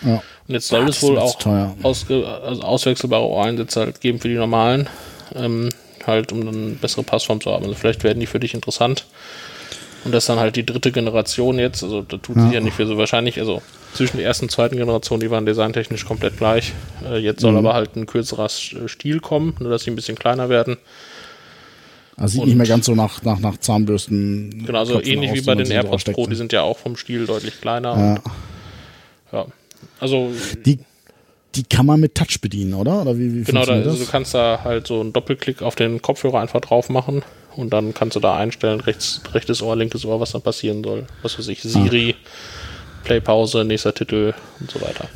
[0.04, 0.22] Ja.
[0.48, 1.36] Und jetzt soll Ah, es wohl auch
[1.82, 4.88] ausge, also auswechselbare Ohreinsätze halt geben für die normalen,
[5.34, 5.68] ähm,
[6.06, 7.64] halt um dann eine bessere Passform zu haben.
[7.64, 9.04] Also vielleicht werden die für dich interessant.
[10.04, 12.74] Und das ist dann halt die dritte Generation jetzt, also da tut sich ja nicht
[12.76, 13.62] viel so wahrscheinlich, also
[13.94, 16.72] zwischen der ersten und zweiten Generation, die waren designtechnisch komplett gleich.
[17.04, 17.42] Äh, jetzt Mhm.
[17.42, 20.78] soll aber halt ein kürzerer S- Stiel kommen, nur dass sie ein bisschen kleiner werden.
[22.16, 24.64] Also sieht Und- nicht mehr ganz so nach, nach, nach Zahnbürsten.
[24.66, 26.04] Genau, so Köpfen ähnlich aus, wie bei den AirPods.
[26.04, 27.96] Pro, die sind ja auch vom Stiel deutlich kleiner.
[27.96, 28.14] Ja.
[28.14, 28.20] Und,
[29.32, 29.46] ja.
[29.98, 30.30] Also
[30.66, 30.78] Die,
[31.54, 33.02] die kann man mit Touch bedienen, oder?
[33.02, 36.00] Oder wie, wie Genau, da, also du kannst da halt so einen Doppelklick auf den
[36.02, 37.22] Kopfhörer einfach drauf machen
[37.56, 41.06] und dann kannst du da einstellen, rechts, rechtes Ohr, linkes Ohr, was dann passieren soll.
[41.22, 42.14] Was weiß ich, Siri,
[43.04, 45.08] Playpause, nächster Titel und so weiter.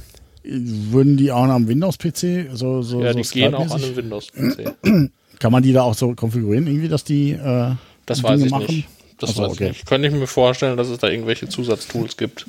[0.44, 4.74] Würden die auch am Windows-PC so, so, Ja, so die gehen auch an einem Windows-PC.
[5.38, 7.72] Kann man die da auch so konfigurieren, irgendwie, dass die äh,
[8.06, 8.66] Das Dinge weiß ich machen?
[8.68, 8.88] nicht.
[9.18, 9.64] Das Ach so, weiß okay.
[9.64, 9.86] ich nicht.
[9.86, 12.46] Könnte ich mir vorstellen, dass es da irgendwelche Zusatztools gibt.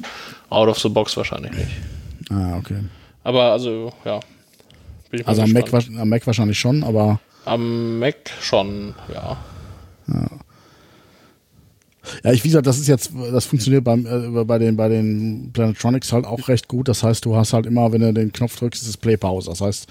[0.49, 1.69] Out of the box wahrscheinlich nicht.
[2.29, 2.79] Ah, okay.
[3.23, 4.19] Aber also, ja.
[5.25, 9.37] Also am Mac, am Mac wahrscheinlich schon, aber Am Mac schon, ja.
[10.07, 10.27] ja,
[12.23, 16.11] ich wie gesagt, das ist jetzt, das funktioniert beim, äh, bei den bei den Plantronics
[16.13, 16.87] halt auch recht gut.
[16.87, 19.49] Das heißt, du hast halt immer, wenn du den Knopf drückst, ist es Play Pause.
[19.49, 19.87] Das heißt,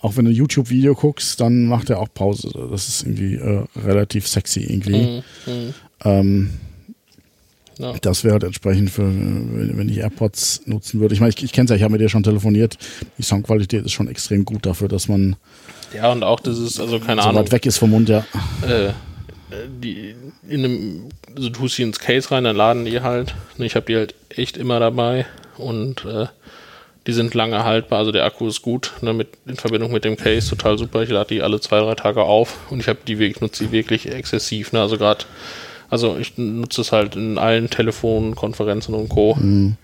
[0.00, 2.50] auch wenn du ein YouTube-Video guckst, dann macht er auch Pause.
[2.70, 5.22] Das ist irgendwie äh, relativ sexy irgendwie.
[5.46, 5.74] Mhm.
[6.04, 6.50] Ähm,
[7.78, 7.92] Ja.
[8.00, 11.12] Das wäre halt entsprechend für, wenn, wenn ich AirPods nutzen würde.
[11.14, 12.78] Ich meine, ich, ich kenne es ja, ich habe mit dir schon telefoniert.
[13.18, 15.36] Die Soundqualität ist schon extrem gut dafür, dass man
[15.94, 17.42] Ja, und auch das ist, also keine so Ahnung.
[17.42, 18.24] weit weg ist vom Mund, ja.
[18.66, 18.92] äh,
[19.50, 20.14] die
[20.48, 23.34] in einem, also du tust sie ins Case rein, dann laden die halt.
[23.58, 26.26] Ich habe die halt echt immer dabei und äh,
[27.06, 30.16] die sind lange haltbar, also der Akku ist gut, ne, mit, in Verbindung mit dem
[30.16, 31.02] Case, total super.
[31.02, 33.72] Ich lade die alle zwei, drei Tage auf und ich habe die wirklich, nutze die
[33.72, 35.24] wirklich exzessiv, ne, also gerade,
[35.88, 39.38] also ich nutze es halt in allen Telefonen, Konferenzen und Co.
[39.38, 39.76] Ähm,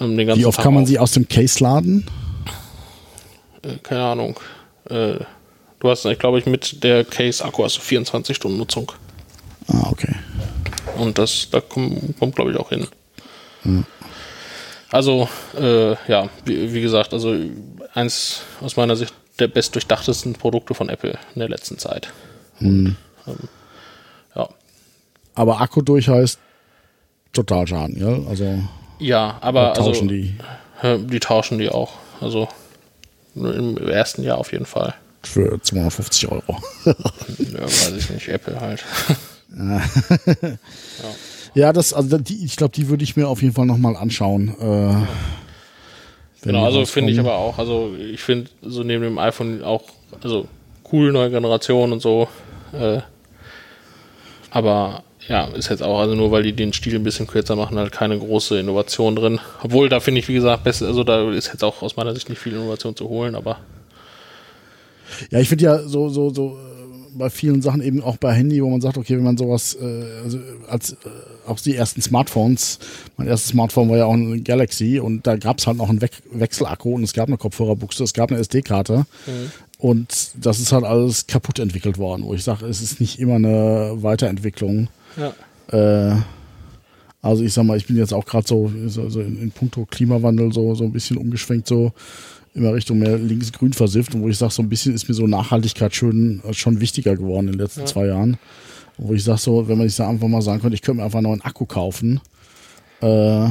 [0.00, 0.88] den ganzen Wie oft Tag kann man auf.
[0.88, 2.06] sie aus dem Case laden?
[3.62, 4.40] Äh, keine Ahnung.
[4.88, 5.16] Äh,
[5.80, 8.92] du hast, ich glaube, ich mit der Case-Akku hast du 24 Stunden Nutzung.
[9.68, 10.14] Ah, okay.
[10.96, 12.88] Und das, da kommt, kommt glaube ich, auch hin.
[14.90, 17.36] Also, äh, ja, wie, wie gesagt, also
[17.94, 22.12] eins aus meiner Sicht der bestdurchdachtesten Produkte von Apple in der letzten Zeit.
[22.60, 23.36] Und, ähm,
[24.34, 24.48] ja.
[25.34, 26.40] Aber Akku durch heißt
[27.32, 28.28] total Schaden, ja?
[28.28, 28.58] Also
[28.98, 30.34] Ja, aber tauschen also, die
[30.82, 31.92] die tauschen die auch.
[32.20, 32.48] Also
[33.34, 34.94] im ersten Jahr auf jeden Fall.
[35.22, 36.56] Für 250 Euro.
[36.84, 38.84] Ja, weiß ich nicht, Apple halt.
[41.54, 44.54] ja, das, also die, ich glaube, die würde ich mir auf jeden Fall nochmal anschauen.
[44.60, 45.06] Äh,
[46.42, 49.82] Genau, also finde ich aber auch, also ich finde so neben dem iPhone auch,
[50.22, 50.46] also
[50.92, 52.28] cool, neue Generation und so.
[52.72, 53.00] Äh,
[54.50, 57.76] aber ja, ist jetzt auch, also nur weil die den Stil ein bisschen kürzer machen,
[57.76, 59.40] halt keine große Innovation drin.
[59.62, 62.28] Obwohl, da finde ich, wie gesagt, besser, also da ist jetzt auch aus meiner Sicht
[62.28, 63.58] nicht viel Innovation zu holen, aber
[65.30, 68.62] Ja, ich finde ja so, so, so äh, bei vielen Sachen eben auch bei Handy,
[68.62, 70.96] wo man sagt, okay, wenn man sowas, äh, also als äh,
[71.46, 72.78] auch die ersten Smartphones,
[73.16, 76.02] mein erstes Smartphone war ja auch ein Galaxy und da gab es halt noch einen
[76.02, 79.06] We Wechselakku und es gab eine Kopfhörerbuchse, es gab eine SD-Karte
[79.78, 83.36] und das ist halt alles kaputt entwickelt worden, wo ich sage, es ist nicht immer
[83.36, 84.88] eine Weiterentwicklung.
[85.16, 85.32] ja.
[86.10, 86.16] Äh,
[87.20, 89.84] also ich sag mal, ich bin jetzt auch gerade so, so, so in, in puncto
[89.86, 91.92] Klimawandel so, so ein bisschen umgeschwenkt, so
[92.58, 95.26] immer Richtung mehr links-grün versifft und wo ich sage, so ein bisschen ist mir so
[95.26, 98.38] Nachhaltigkeit schon, schon wichtiger geworden in den letzten zwei Jahren.
[98.98, 100.98] Und wo ich sage so, wenn man sich da einfach mal sagen könnte, ich könnte
[100.98, 102.20] mir einfach einen neuen Akku kaufen,
[103.00, 103.48] äh,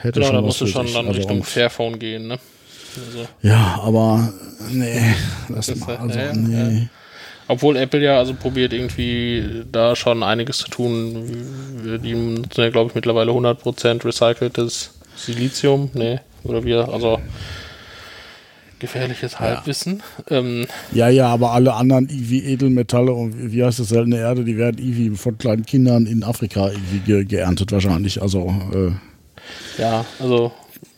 [0.00, 2.38] hätte Genau, schon da musst du schon dann Also, Richtung Fairphone gehen, ne?
[2.96, 4.32] Also, Ja, aber
[4.70, 5.14] nee,
[5.48, 6.88] das mal, äh, also ja, nee.
[7.50, 11.98] Obwohl Apple ja also probiert irgendwie da schon einiges zu tun.
[12.04, 15.90] Die nutzen ja, glaube ich, mittlerweile 100% recyceltes Silizium.
[15.94, 17.18] Nee, oder wir, also
[18.80, 20.02] gefährliches Halbwissen.
[20.30, 24.44] Ähm, Ja, ja, aber alle anderen irgendwie Edelmetalle und wie- wie heißt das, seltene Erde,
[24.44, 28.22] die werden irgendwie von kleinen Kindern in Afrika irgendwie ge geerntet wahrscheinlich.
[28.22, 30.52] Also, äh, ja, also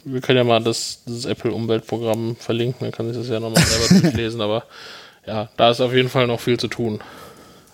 [0.05, 4.01] wir können ja mal das, das Apple-Umweltprogramm verlinken, dann kann sich das ja nochmal selber
[4.03, 4.65] durchlesen, aber
[5.27, 7.01] ja, da ist auf jeden Fall noch viel zu tun.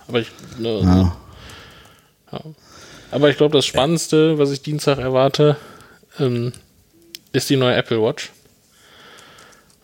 [0.09, 1.17] Aber ich, ne, also, ja.
[2.33, 2.41] Ja.
[3.13, 5.57] Aber ich glaube, das Spannendste, was ich Dienstag erwarte,
[6.19, 6.53] ähm,
[7.33, 8.33] ist die neue Apple Watch.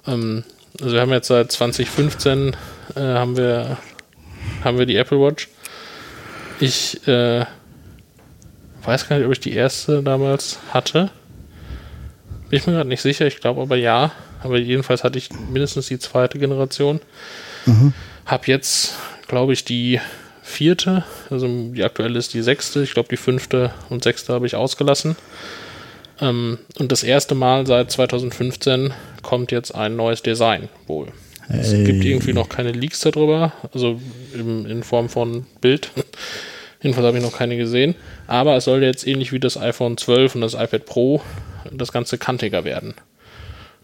[0.07, 0.45] Ähm,
[0.81, 2.57] also wir haben jetzt seit 2015
[2.95, 3.77] äh, haben wir
[4.65, 5.49] haben wir die Apple Watch.
[6.61, 7.45] Ich äh,
[8.85, 11.11] weiß gar nicht, ob ich die erste damals hatte.
[12.49, 13.27] Bin ich mir gerade nicht sicher.
[13.27, 14.13] Ich glaube aber ja.
[14.43, 17.01] Aber jedenfalls hatte ich mindestens die zweite Generation.
[18.27, 18.95] Hab jetzt,
[19.29, 20.01] glaube ich, die
[20.43, 21.05] vierte.
[21.31, 22.83] Also die aktuelle ist die sechste.
[22.83, 25.17] Ich glaube, die fünfte und sechste habe ich ausgelassen.
[26.21, 31.09] Ähm, und das erste Mal seit 2015 kommt jetzt ein neues Design wohl.
[31.49, 31.85] Es Hey.
[31.85, 34.01] gibt irgendwie noch keine Leaks darüber, also
[34.35, 35.91] im, in Form von Bild.
[36.83, 37.95] Jedenfalls habe ich noch keine gesehen.
[38.27, 41.21] Aber es soll jetzt ähnlich wie das iPhone 12 und das iPad Pro
[41.71, 42.95] das Ganze kantiger werden.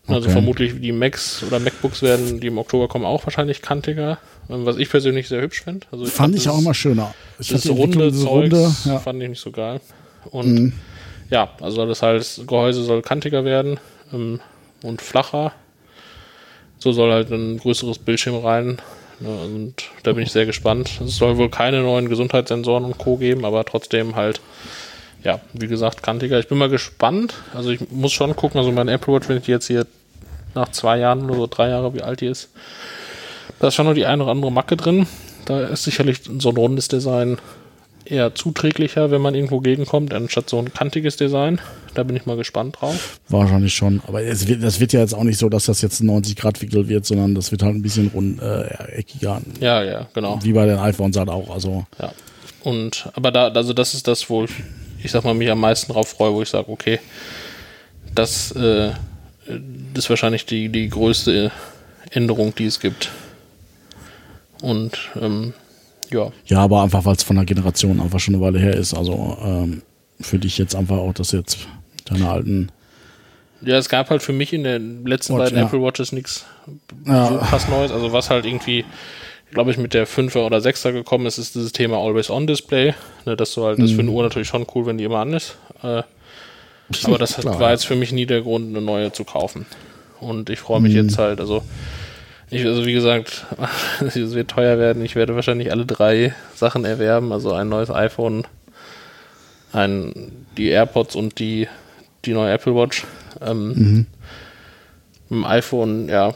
[0.09, 0.33] Also Okay.
[0.33, 4.19] vermutlich die Macs oder MacBooks werden, die im Oktober kommen, auch wahrscheinlich kantiger.
[4.51, 5.87] Ähm, Was ich persönlich sehr hübsch finde.
[5.93, 7.14] Also Fand ich auch immer schöner.
[7.38, 8.95] Ich das runde Zeugs Runde, ja.
[8.95, 9.01] Mhm.
[9.01, 9.81] fand ich nicht so geil.
[10.31, 10.73] Und
[11.31, 13.79] ja, also das heißt, Gehäuse soll kantiger werden
[14.12, 14.41] ähm,
[14.83, 15.53] und flacher.
[16.79, 18.79] So soll halt ein größeres Bildschirm rein.
[19.21, 21.01] Ne, und da bin ich sehr gespannt.
[21.05, 23.17] Es soll wohl keine neuen Gesundheitssensoren und Co.
[23.17, 24.41] geben, aber trotzdem halt,
[25.25, 26.38] ja, wie gesagt, kantiger.
[26.38, 27.35] Ich bin mal gespannt.
[27.53, 29.87] Also ich muss schon gucken, also meine Apple Watch, wenn ich die jetzt hier
[30.55, 32.51] nach zwei Jahren oder so drei Jahre, wie alt die ist,
[33.59, 35.07] Da ist schon noch die eine oder andere Macke drin.
[35.47, 37.38] Da ist sicherlich so ein rundes Design
[38.11, 41.61] eher zuträglicher, wenn man irgendwo gegenkommt, anstatt so ein kantiges Design.
[41.94, 43.21] Da bin ich mal gespannt drauf.
[43.29, 44.01] Wahrscheinlich schon.
[44.07, 46.88] Aber es wird, das wird ja jetzt auch nicht so, dass das jetzt ein 90-Grad-Wickel
[46.88, 48.64] wird, sondern das wird halt ein bisschen rund, äh,
[48.97, 49.40] eckiger.
[49.61, 50.38] Ja, ja, genau.
[50.42, 51.51] Wie bei den iPhones halt auch.
[51.51, 52.12] Also, Ja.
[52.64, 54.51] Und, aber da, also das ist das, wo ich,
[55.03, 56.99] ich sag mal, mich am meisten drauf freue, wo ich sage, okay,
[58.14, 58.90] das, äh,
[59.94, 61.51] ist wahrscheinlich die, die größte
[62.11, 63.11] Änderung, die es gibt.
[64.61, 65.55] Und, ähm,
[66.11, 68.94] ja, ja, aber einfach, weil es von der Generation einfach schon eine Weile her ist.
[68.94, 69.83] Also ähm,
[70.21, 71.59] für dich jetzt einfach auch, dass jetzt
[72.07, 72.71] deine alten.
[73.61, 75.64] Ja, es gab halt für mich in den letzten Watch, beiden ja.
[75.64, 76.47] Apple Watches nichts
[77.07, 77.38] Ja.
[77.38, 77.90] krass Neues.
[77.90, 78.85] Also was halt irgendwie,
[79.51, 82.94] glaube ich, mit der 5er oder 6er gekommen ist, ist dieses Thema Always-On-Display.
[83.27, 85.18] Ne, dass du halt, das ist für eine Uhr natürlich schon cool, wenn die immer
[85.18, 85.57] an ist.
[85.83, 86.03] Äh,
[87.05, 89.66] aber das Klar, war jetzt für mich nie der Grund, eine neue zu kaufen.
[90.21, 91.62] Und ich freue mich jetzt halt, also,
[92.51, 93.47] ich, also wie gesagt,
[94.01, 95.05] es wird teuer werden.
[95.05, 97.33] Ich werde wahrscheinlich alle drei Sachen erwerben.
[97.33, 98.47] Also ein neues iPhone,
[99.73, 101.69] ein, die AirPods und die,
[102.25, 103.05] die neue Apple Watch.
[103.41, 104.07] Ähm,
[105.29, 106.35] Mit dem iPhone, ja,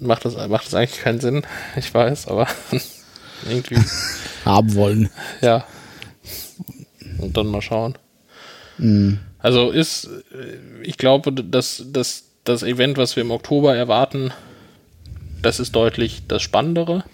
[0.00, 1.42] macht das, macht das eigentlich keinen Sinn.
[1.76, 2.46] Ich weiß, aber
[3.48, 3.78] irgendwie,
[4.44, 5.10] haben wollen.
[5.40, 5.64] ja.
[7.18, 7.94] Und dann mal schauen.
[9.38, 10.10] Also ist,
[10.82, 14.32] ich glaube, dass, dass das Event, was wir im Oktober erwarten,
[15.44, 17.04] das ist deutlich das Spannendere.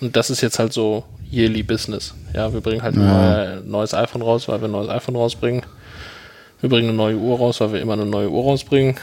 [0.00, 2.14] Und das ist jetzt halt so yearly Business.
[2.34, 3.14] Ja, wir bringen halt ein Ja.
[3.14, 5.62] neue, neues iPhone raus, weil wir ein neues iPhone rausbringen.
[6.60, 8.96] Wir bringen eine neue Uhr raus, weil wir immer eine neue Uhr rausbringen.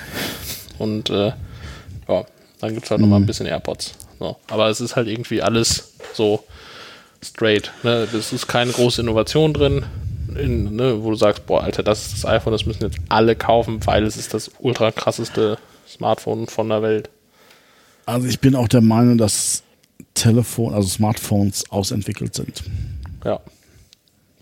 [0.78, 1.32] Und äh,
[2.08, 2.26] ja,
[2.60, 3.94] dann gibt es halt noch nochmal ein bisschen AirPods.
[4.20, 4.38] So.
[4.50, 6.44] Aber es ist halt irgendwie alles so
[7.24, 7.72] straight.
[7.84, 8.08] Ne?
[8.14, 9.86] Es ist keine große Innovation drin,
[10.38, 11.04] in, ne?
[11.04, 14.04] wo du sagst, boah, Alter, das ist das iPhone, das müssen jetzt alle kaufen, weil
[14.06, 15.58] es ist das ultra krasseste
[15.88, 17.10] Smartphone von der Welt.
[18.10, 19.64] Also ich bin auch der Meinung, dass
[20.16, 22.64] Telefon, also Smartphones ausentwickelt sind.
[23.24, 23.40] Ja.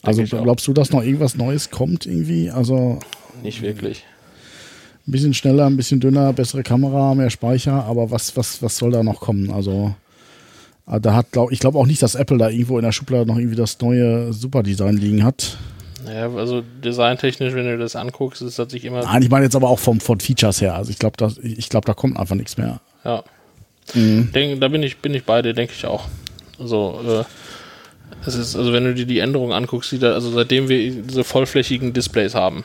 [0.01, 2.49] Also glaubst du, dass noch irgendwas Neues kommt irgendwie?
[2.49, 2.99] Also
[3.43, 4.05] Nicht wirklich.
[5.05, 8.91] ein bisschen schneller, ein bisschen dünner, bessere Kamera, mehr Speicher, aber was, was, was soll
[8.91, 9.51] da noch kommen?
[9.51, 9.93] Also
[10.89, 13.25] äh, da hat, glaub, ich glaube auch nicht, dass Apple da irgendwo in der Schublade
[13.25, 15.57] noch irgendwie das neue Superdesign liegen hat.
[16.07, 19.01] Ja, also designtechnisch, wenn du das anguckst, ist das sich immer.
[19.01, 20.75] Nein, ich meine jetzt aber auch vom, von Features her.
[20.75, 22.79] Also ich glaube, glaube, da kommt einfach nichts mehr.
[23.03, 23.23] Ja.
[23.93, 26.05] Denk, da bin ich, bin ich bei dir, denke ich auch.
[26.59, 27.23] Also, äh,
[28.27, 31.23] es ist, also wenn du dir die Änderungen anguckst, die da, also seitdem wir diese
[31.23, 32.63] vollflächigen Displays haben,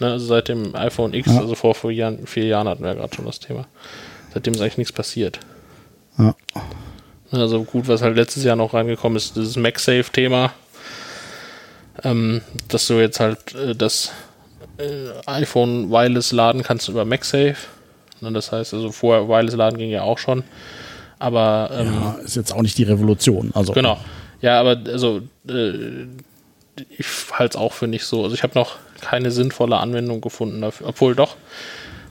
[0.00, 1.40] ne, also seit dem iPhone X, Ja.
[1.40, 3.66] also vor vier Jahren, vier Jahren hatten wir gerade schon das Thema,
[4.32, 5.38] seitdem ist eigentlich nichts passiert.
[6.18, 6.34] Ja.
[7.30, 10.52] Also gut, was halt letztes Jahr noch reingekommen ist, dieses MagSafe-Thema,
[12.04, 14.12] ähm, dass du jetzt halt äh, das
[14.78, 17.56] äh, iPhone Wireless laden kannst über MagSafe.
[18.22, 20.44] Ne, das heißt, also vorher Wireless laden ging ja auch schon.
[21.18, 23.50] Aber ähm, Ja, ist jetzt auch nicht die Revolution.
[23.54, 23.98] Also Genau.
[24.40, 26.06] Ja, aber also äh,
[26.88, 28.22] ich halte es auch für nicht so.
[28.24, 30.88] Also ich habe noch keine sinnvolle Anwendung gefunden dafür.
[30.88, 31.36] Obwohl doch.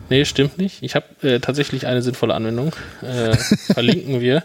[0.09, 0.83] Nee, stimmt nicht.
[0.83, 2.73] Ich habe äh, tatsächlich eine sinnvolle Anwendung.
[3.01, 3.35] Äh,
[3.73, 4.43] verlinken wir.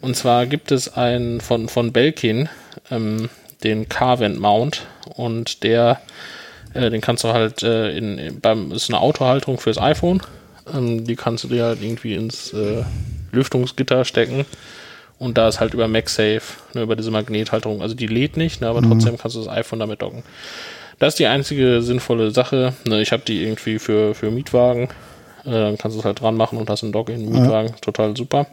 [0.00, 2.48] Und zwar gibt es einen von, von Belkin,
[2.90, 3.28] ähm,
[3.62, 4.82] den Carvent Mount.
[5.14, 6.00] Und der,
[6.74, 10.20] äh, den kannst du halt äh, in, in, beim, ist eine Autohalterung fürs iPhone.
[10.74, 12.84] Ähm, die kannst du dir halt irgendwie ins äh,
[13.32, 14.44] Lüftungsgitter stecken.
[15.18, 16.42] Und da ist halt über MagSafe,
[16.74, 19.80] ne, über diese Magnethalterung, also die lädt nicht, ne, aber trotzdem kannst du das iPhone
[19.80, 20.22] damit docken.
[21.00, 22.74] Das ist die einzige sinnvolle Sache.
[22.86, 24.84] Ne, ich habe die irgendwie für, für Mietwagen.
[25.44, 27.74] Äh, dann kannst du es halt dran machen und hast einen Dock in den Mietwagen.
[27.80, 28.46] Total super.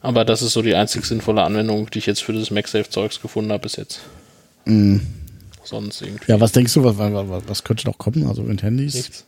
[0.00, 3.52] Aber das ist so die einzig sinnvolle Anwendung, die ich jetzt für das MagSafe-Zeugs gefunden
[3.52, 4.00] habe bis jetzt.
[5.62, 8.26] Sonst irgendwie Ja, was denkst du, was, was, was könnte noch kommen?
[8.26, 8.94] Also mit Handys?
[8.94, 9.24] nichts.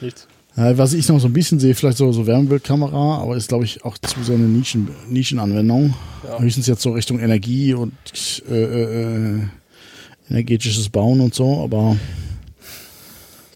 [0.00, 0.26] Nichts.
[0.56, 3.64] Ja, was ich noch so ein bisschen sehe, vielleicht so, so Wärmebildkamera, aber ist, glaube
[3.66, 5.94] ich, auch zu so eine Nischen, Nischenanwendung.
[6.24, 6.38] Ja.
[6.38, 7.92] Höchstens jetzt so Richtung Energie und
[8.50, 9.38] äh, äh,
[10.30, 11.96] energetisches Bauen und so, aber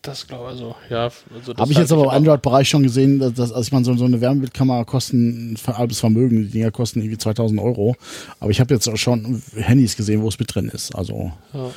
[0.02, 1.08] Das glaube ich also, ja.
[1.34, 3.94] Also habe ich jetzt aber im Android-Bereich schon gesehen, dass, dass also ich meine, so,
[3.96, 7.96] so eine Wärmebildkamera kosten ein halbes Vermögen, die Dinger kosten irgendwie 2000 Euro,
[8.40, 11.70] aber ich habe jetzt auch schon Handys gesehen, wo es mit drin ist, also Ja.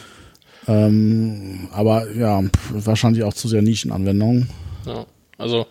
[0.68, 4.48] ähm, aber ja, wahrscheinlich auch zu sehr Nischenanwendung.
[4.86, 5.06] Ja,
[5.38, 5.66] also,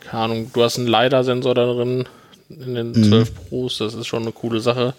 [0.00, 2.06] keine Ahnung, du hast einen LiDAR-Sensor da drin
[2.48, 3.04] in den Mhm.
[3.04, 4.94] 12 Pros, das ist schon eine coole Sache.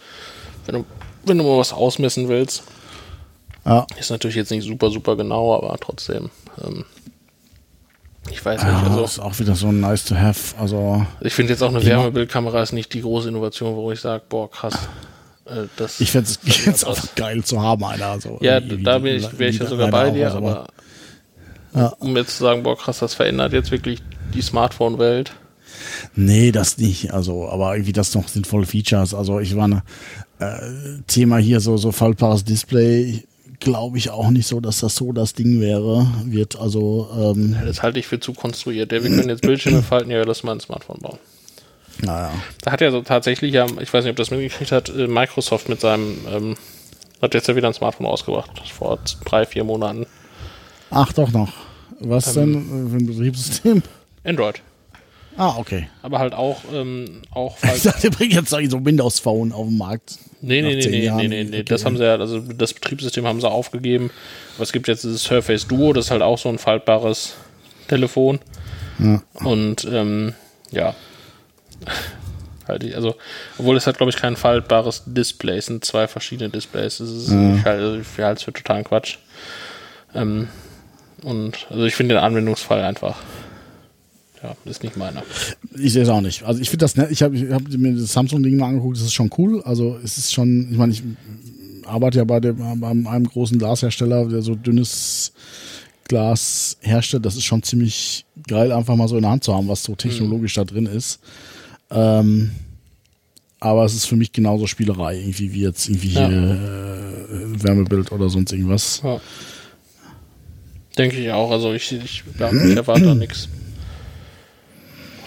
[0.65, 0.85] Wenn du,
[1.25, 2.63] wenn du mal was ausmessen willst,
[3.65, 6.29] Ja, ist natürlich jetzt nicht super, super genau, aber trotzdem,
[6.63, 6.85] ähm,
[8.29, 11.33] ich weiß nicht, ja also, ist auch wieder so ein nice to have, also ich
[11.33, 14.73] finde jetzt auch eine Wärmebildkamera ist nicht die große Innovation, wo ich sage, boah, krass,
[15.45, 18.07] äh, das Ich fände es jetzt auch geil zu haben, einer.
[18.07, 19.15] Also Ja, da wäre
[19.49, 20.67] ich ja sogar bei dir, also, aber
[21.77, 21.87] Ja.
[21.99, 24.01] um jetzt zu sagen, boah, krass, das verändert jetzt wirklich
[24.33, 25.33] die Smartphone-Welt.
[26.15, 27.13] Nee, das nicht.
[27.13, 29.13] Also, aber irgendwie das noch sinnvolle Features.
[29.13, 29.83] Also ich war ne,
[30.39, 30.57] äh,
[31.07, 33.23] Thema hier so so faltbares Display.
[33.59, 36.07] Glaube ich auch nicht so, dass das so das Ding wäre.
[36.25, 38.91] Wird also ähm, Das halte ich für zu konstruiert.
[38.91, 41.17] Ja, wir können jetzt Bildschirme falten, ja, lass mal ein Smartphone bauen.
[42.01, 42.31] naja.
[42.61, 45.69] Da hat ja so tatsächlich, ja, ich weiß nicht, ob das mitgekriegt hat, äh, Microsoft
[45.69, 46.55] mit seinem, ähm,
[47.21, 50.05] hat jetzt ja wieder ein Smartphone ausgebracht, vor drei, vier Monaten.
[50.91, 51.51] Ach doch noch.
[51.99, 52.53] Was Ähm.
[52.53, 53.83] denn für ein Betriebssystem?
[54.23, 54.61] Android.
[55.37, 55.87] Ah, okay.
[56.01, 57.83] Aber halt auch, ähm, auch Ich falls.
[57.83, 60.17] dachte, ihr bringt jetzt so ein Windows Phone auf den Markt.
[60.41, 61.17] Nee, nee, nee, nee, Jahren.
[61.17, 61.55] nee, nee, nee.
[61.57, 61.63] Okay.
[61.65, 64.09] Das haben sie ja, also das Betriebssystem haben sie aufgegeben.
[64.55, 67.35] Aber es gibt jetzt dieses Surface Duo, das ist halt auch so ein faltbares
[67.87, 68.39] Telefon.
[68.99, 69.21] Ja.
[69.45, 70.33] Und ähm,
[70.71, 70.95] ja.
[72.67, 73.15] halt, also,
[73.59, 76.97] obwohl es hat, glaube ich, kein faltbares Display, es sind zwei verschiedene Displays.
[76.97, 79.17] Das ist, ich halte also, ich halte es für totalen Quatsch.
[80.15, 80.47] Ähm,
[81.23, 83.17] und also ich finde den Anwendungsfall einfach.
[84.43, 85.23] Ja, ist nicht meiner.
[85.79, 86.43] Ich sehe es auch nicht.
[86.43, 87.09] Also ich finde das nett.
[87.11, 89.61] Ich habe hab mir das Samsung-Ding mal angeguckt, das ist schon cool.
[89.63, 91.01] Also es ist schon, ich meine, ich
[91.85, 95.33] arbeite ja bei, dem, bei einem großen Glashersteller, der so dünnes
[96.07, 97.25] Glas herstellt.
[97.25, 99.95] Das ist schon ziemlich geil, einfach mal so in der Hand zu haben, was so
[99.95, 101.19] technologisch da drin ist.
[101.89, 102.51] Ähm,
[103.59, 106.27] aber es ist für mich genauso Spielerei, irgendwie wie jetzt irgendwie Ja.
[106.27, 109.01] hier äh, Wärmebild oder sonst irgendwas.
[109.03, 109.19] Ja.
[110.97, 111.51] Denke ich auch.
[111.51, 113.49] Also ich, ich, ja, ich erwarte da nichts.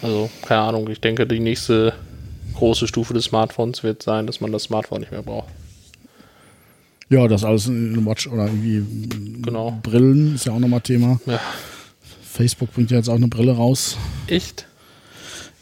[0.02, 1.92] Also, keine Ahnung, ich denke, die nächste
[2.54, 5.48] große Stufe des Smartphones wird sein, dass man das Smartphone nicht mehr braucht.
[7.10, 8.84] Ja, das alles in eine Watch oder irgendwie
[9.42, 9.78] Genau.
[9.82, 11.20] Brillen ist ja auch nochmal Thema.
[11.26, 11.40] Ja.
[12.22, 13.96] Facebook bringt ja jetzt auch eine Brille raus.
[14.28, 14.66] Echt?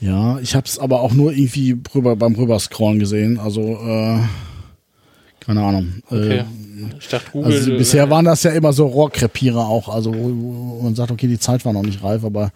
[0.00, 3.38] Ja, ich habe es aber auch nur irgendwie rüber, beim Rüberscrollen gesehen.
[3.38, 4.20] Also, äh,
[5.48, 5.94] keine Ahnung.
[6.10, 6.38] Okay.
[6.40, 6.44] Äh,
[7.00, 7.52] Ich dachte, Google.
[7.54, 9.88] also bisher waren das ja immer so Rohrkrepierer auch.
[9.88, 12.52] Also man sagt, okay, die Zeit war noch nicht reif, aber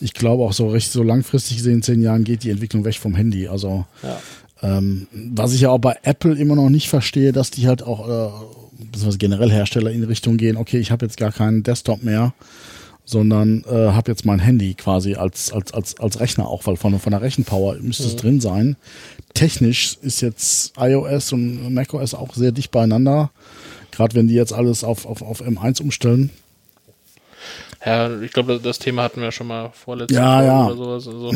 [0.00, 2.94] ich glaube auch so recht so langfristig gesehen, in zehn Jahren geht die Entwicklung weg
[2.94, 3.48] vom Handy.
[3.48, 4.18] Also Ja.
[4.78, 8.08] ähm, was ich ja auch bei Apple immer noch nicht verstehe, dass die halt auch,
[8.08, 8.30] äh,
[9.18, 12.32] generell Hersteller in Richtung gehen, okay, ich habe jetzt gar keinen Desktop mehr,
[13.06, 16.98] sondern äh, habe jetzt mein Handy quasi als, als, als, als Rechner auch, weil von,
[16.98, 18.76] von der Rechenpower müsste es drin sein.
[19.32, 23.30] Technisch ist jetzt iOS und macOS auch sehr dicht beieinander.
[23.92, 26.30] Gerade wenn die jetzt alles auf, auf, auf M1 umstellen.
[27.84, 30.66] ja, ich glaube, das, Thema hatten wir schon mal vorletztes Ja, ja.
[30.66, 31.06] oder sowas.
[31.06, 31.32] Also,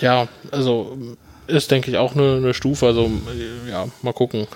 [0.00, 0.96] ja, also
[1.48, 2.86] ist, denke ich, auch eine, eine Stufe.
[2.86, 3.10] Also,
[3.70, 4.46] ja, mal gucken.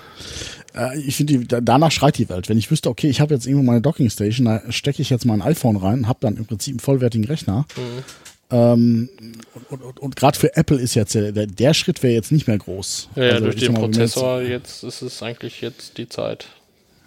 [0.75, 2.49] Äh, ich finde, danach schreit die Welt.
[2.49, 5.41] Wenn ich wüsste, okay, ich habe jetzt irgendwo meine Dockingstation, da stecke ich jetzt mein
[5.41, 7.65] iPhone rein, habe dann im Prinzip einen vollwertigen Rechner.
[8.51, 9.09] Ähm,
[9.69, 12.57] und und, und gerade für Apple ist jetzt der, der, Schritt wäre jetzt nicht mehr
[12.57, 13.09] groß.
[13.15, 16.47] Ja, Also, durch den mal, Prozessor jetzt ist es eigentlich jetzt die Zeit.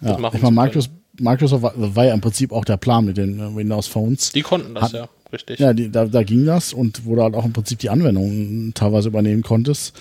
[0.01, 0.55] Ja, ich meine.
[0.55, 4.31] Microsoft, Microsoft war, war ja im Prinzip auch der Plan mit den äh, Windows Phones.
[4.31, 5.59] Die konnten das Hat- ja, richtig.
[5.59, 8.71] Ja, die, da, da ging das und wo du halt auch im Prinzip die Anwendung
[8.73, 9.93] teilweise übernehmen konntest.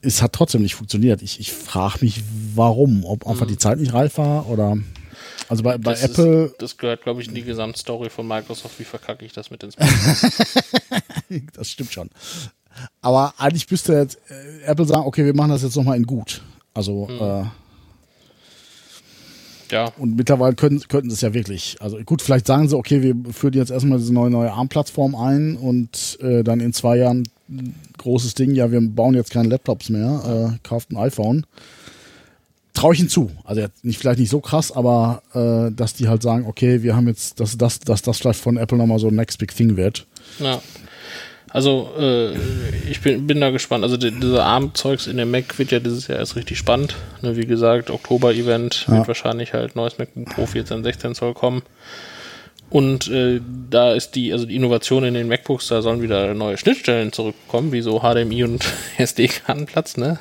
[0.00, 1.22] Es hat trotzdem nicht funktioniert.
[1.22, 2.22] Ich, ich frage mich,
[2.54, 3.04] warum.
[3.04, 4.76] Ob einfach die Zeit nicht reif war oder.
[5.48, 5.94] Also bei, bei Mhm.
[5.94, 8.78] das Apple, Ist, das gehört, glaube ich, in die Gesamtstory von Microsoft.
[8.78, 10.32] Wie verkacke ich das mit Smartphones?
[11.54, 12.10] das stimmt schon.
[13.00, 16.42] Aber eigentlich müsste jetzt äh, Apple sagen, okay, wir machen das jetzt nochmal in gut.
[16.74, 17.20] Also, Mhm.
[17.20, 17.44] äh,
[19.70, 21.76] ja, und mittlerweile können, könnten sie es ja wirklich.
[21.80, 25.56] Also gut, vielleicht sagen sie, okay, wir führen jetzt erstmal diese neue, neue ARM-Plattform ein
[25.56, 27.24] und äh, dann in zwei Jahren
[27.98, 31.46] großes Ding, ja, wir bauen jetzt keine Laptops mehr, äh, kauft ein iPhone.
[32.74, 33.30] Traue ich ihnen zu.
[33.44, 37.08] Also nicht, vielleicht nicht so krass, aber äh, dass die halt sagen, okay, wir haben
[37.08, 40.06] jetzt, dass das, dass das vielleicht von Apple nochmal so ein Next Big Thing wird.
[40.38, 40.60] ja.
[41.50, 42.34] Also, äh,
[42.90, 43.82] ich bin, bin da gespannt.
[43.82, 46.94] Also, die, diese ARM-Zeugs in dem Mac wird ja dieses Jahr erst richtig spannend.
[47.22, 48.98] Ne, wie gesagt, Oktober-Event Ja.
[48.98, 51.62] wird wahrscheinlich halt neues MacBook Pro 14, 16 Zoll kommen.
[52.70, 56.58] Und äh, da ist die, also die Innovation in den MacBooks, da sollen wieder neue
[56.58, 58.62] Schnittstellen zurückkommen, wie so HDMI und
[58.98, 60.18] SD-Kartenplatz, ne?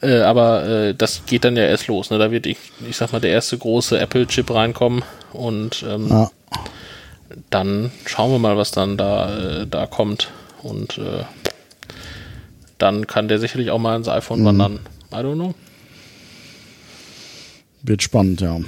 [0.00, 2.10] Äh, aber äh, das geht dann ja erst los.
[2.10, 2.18] Ne?
[2.18, 6.30] Da wird, ich, ich sag mal, der erste große Apple-Chip reinkommen und ähm, Ja.
[7.50, 10.30] dann schauen wir mal, was dann da, äh, da kommt.
[10.62, 11.24] Und äh,
[12.78, 14.80] dann kann der sicherlich auch mal ins iPhone wandern.
[15.12, 15.54] I don't know.
[17.82, 18.58] Wird spannend, ja.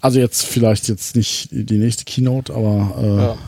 [0.00, 3.38] Also jetzt vielleicht jetzt nicht die nächste Keynote, aber äh, Ja.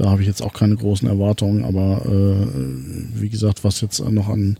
[0.00, 4.30] Da habe ich jetzt auch keine großen Erwartungen, aber äh, wie gesagt, was jetzt noch
[4.30, 4.58] an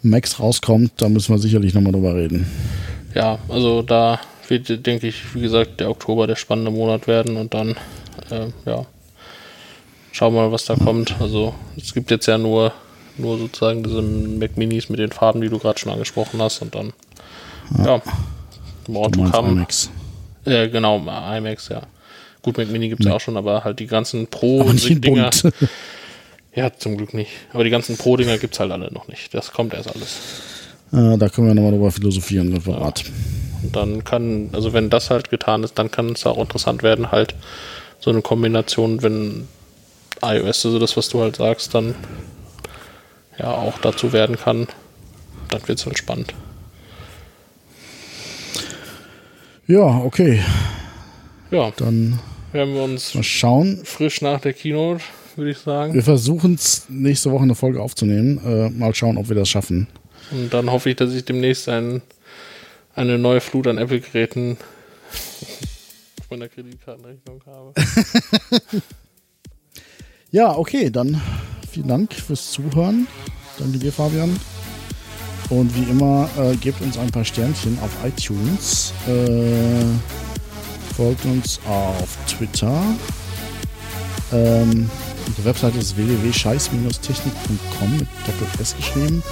[0.00, 2.46] Max rauskommt, da müssen wir sicherlich nochmal drüber reden.
[3.14, 7.52] ja, also da wird, denke ich, wie gesagt, der Oktober der spannende Monat werden und
[7.52, 7.76] dann,
[8.30, 8.86] äh, ja,
[10.10, 11.20] schauen wir mal, was da kommt.
[11.20, 12.72] Also es gibt jetzt ja nur,
[13.18, 16.74] nur sozusagen diese Mac Minis mit den Farben, die du gerade schon angesprochen hast und
[16.74, 16.94] dann,
[17.76, 18.02] ja, more
[18.86, 19.50] Du to meinst come.
[19.52, 19.90] IMAX.
[20.44, 21.82] Äh, genau, IMAX, ja.
[22.42, 25.00] Gut, Mac Mini gibt's ja auch schon, aber halt die ganzen Pro Aber nicht in
[25.00, 25.30] Dinger.
[25.42, 25.54] bunt.
[26.54, 27.30] Ja, zum Glück nicht.
[27.54, 29.32] Aber die ganzen Pro Dinger gibt's halt alle noch nicht.
[29.32, 30.18] Das kommt erst alles.
[30.92, 33.04] äh, da können wir nochmal drüber philosophieren, separat.
[33.62, 37.10] Und dann kann, also wenn das halt getan ist, dann kann es auch interessant werden,
[37.10, 37.34] halt
[38.00, 39.48] so eine Kombination, wenn
[40.22, 41.94] iOS, also das, was du halt sagst, dann
[43.38, 44.66] ja auch dazu werden kann,
[45.48, 46.34] dann wird's halt spannend.
[49.72, 50.38] Ja, okay.
[51.50, 52.18] Ja, Dann
[52.52, 53.80] werden wir uns mal schauen.
[53.84, 55.02] frisch nach der Keynote,
[55.36, 55.94] würde ich sagen.
[55.94, 58.38] Wir versuchen es nächste Woche eine Folge aufzunehmen.
[58.44, 59.86] Äh, mal schauen, ob wir das schaffen.
[60.30, 62.02] Und dann hoffe ich, dass ich demnächst ein,
[62.94, 64.58] eine neue Flut an Apple-Geräten
[66.20, 67.72] auf meiner Kreditkartenrechnung habe.
[70.34, 71.20] Ja, okay, dann
[71.70, 73.06] vielen Dank fürs Zuhören.
[73.58, 74.34] Danke dir, Fabian.
[75.52, 78.94] Und wie immer, äh, gebt uns ein paar Sternchen auf iTunes.
[79.06, 79.84] Äh,
[80.96, 82.82] folgt uns auf Twitter.
[84.32, 84.88] Ähm,
[85.26, 89.22] unsere Webseite ist www.scheiß-technik.com mit Doppel-S geschrieben.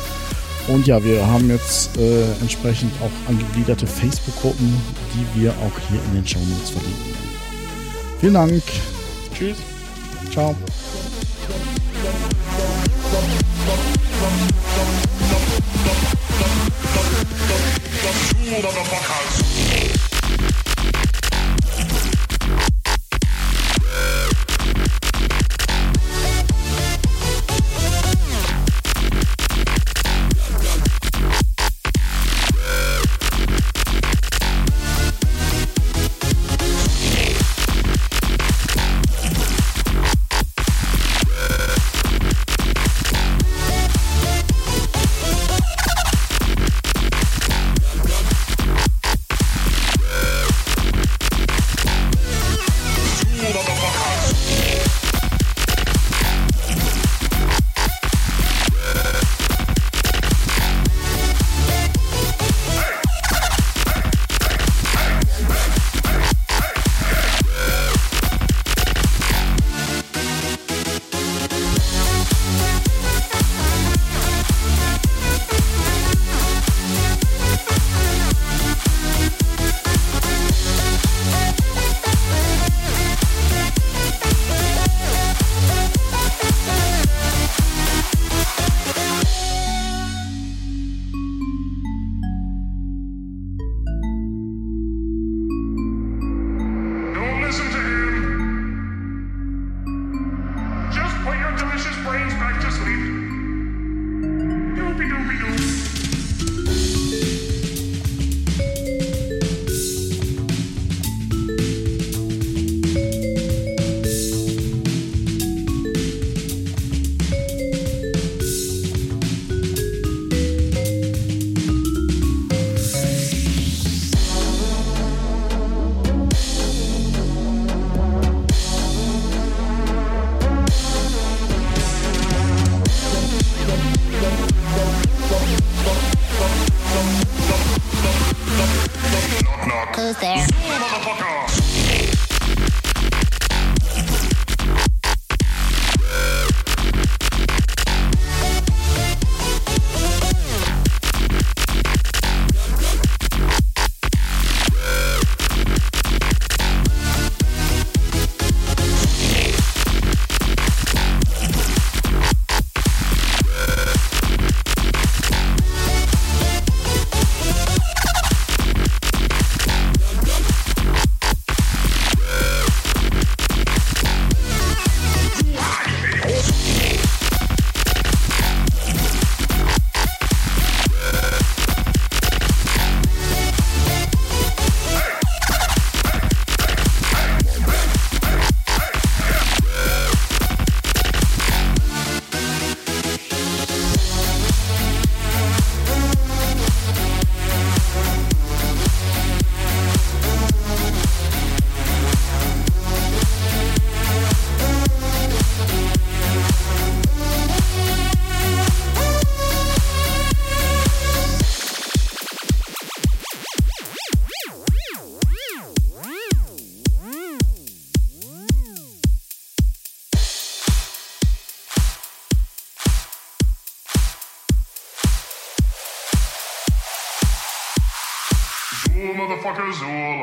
[0.69, 4.77] Und ja, wir haben jetzt äh, entsprechend auch angegliederte Facebook-Gruppen,
[5.15, 7.15] die wir auch hier in den Show Notes verlinken.
[8.21, 8.63] Vielen Dank.
[9.33, 9.57] Tschüss.
[10.31, 10.55] Ciao.
[11.51, 11.57] Two
[18.55, 20.10] é motherfuckers.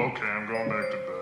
[0.08, 1.17] Okay, I'm going back to bed.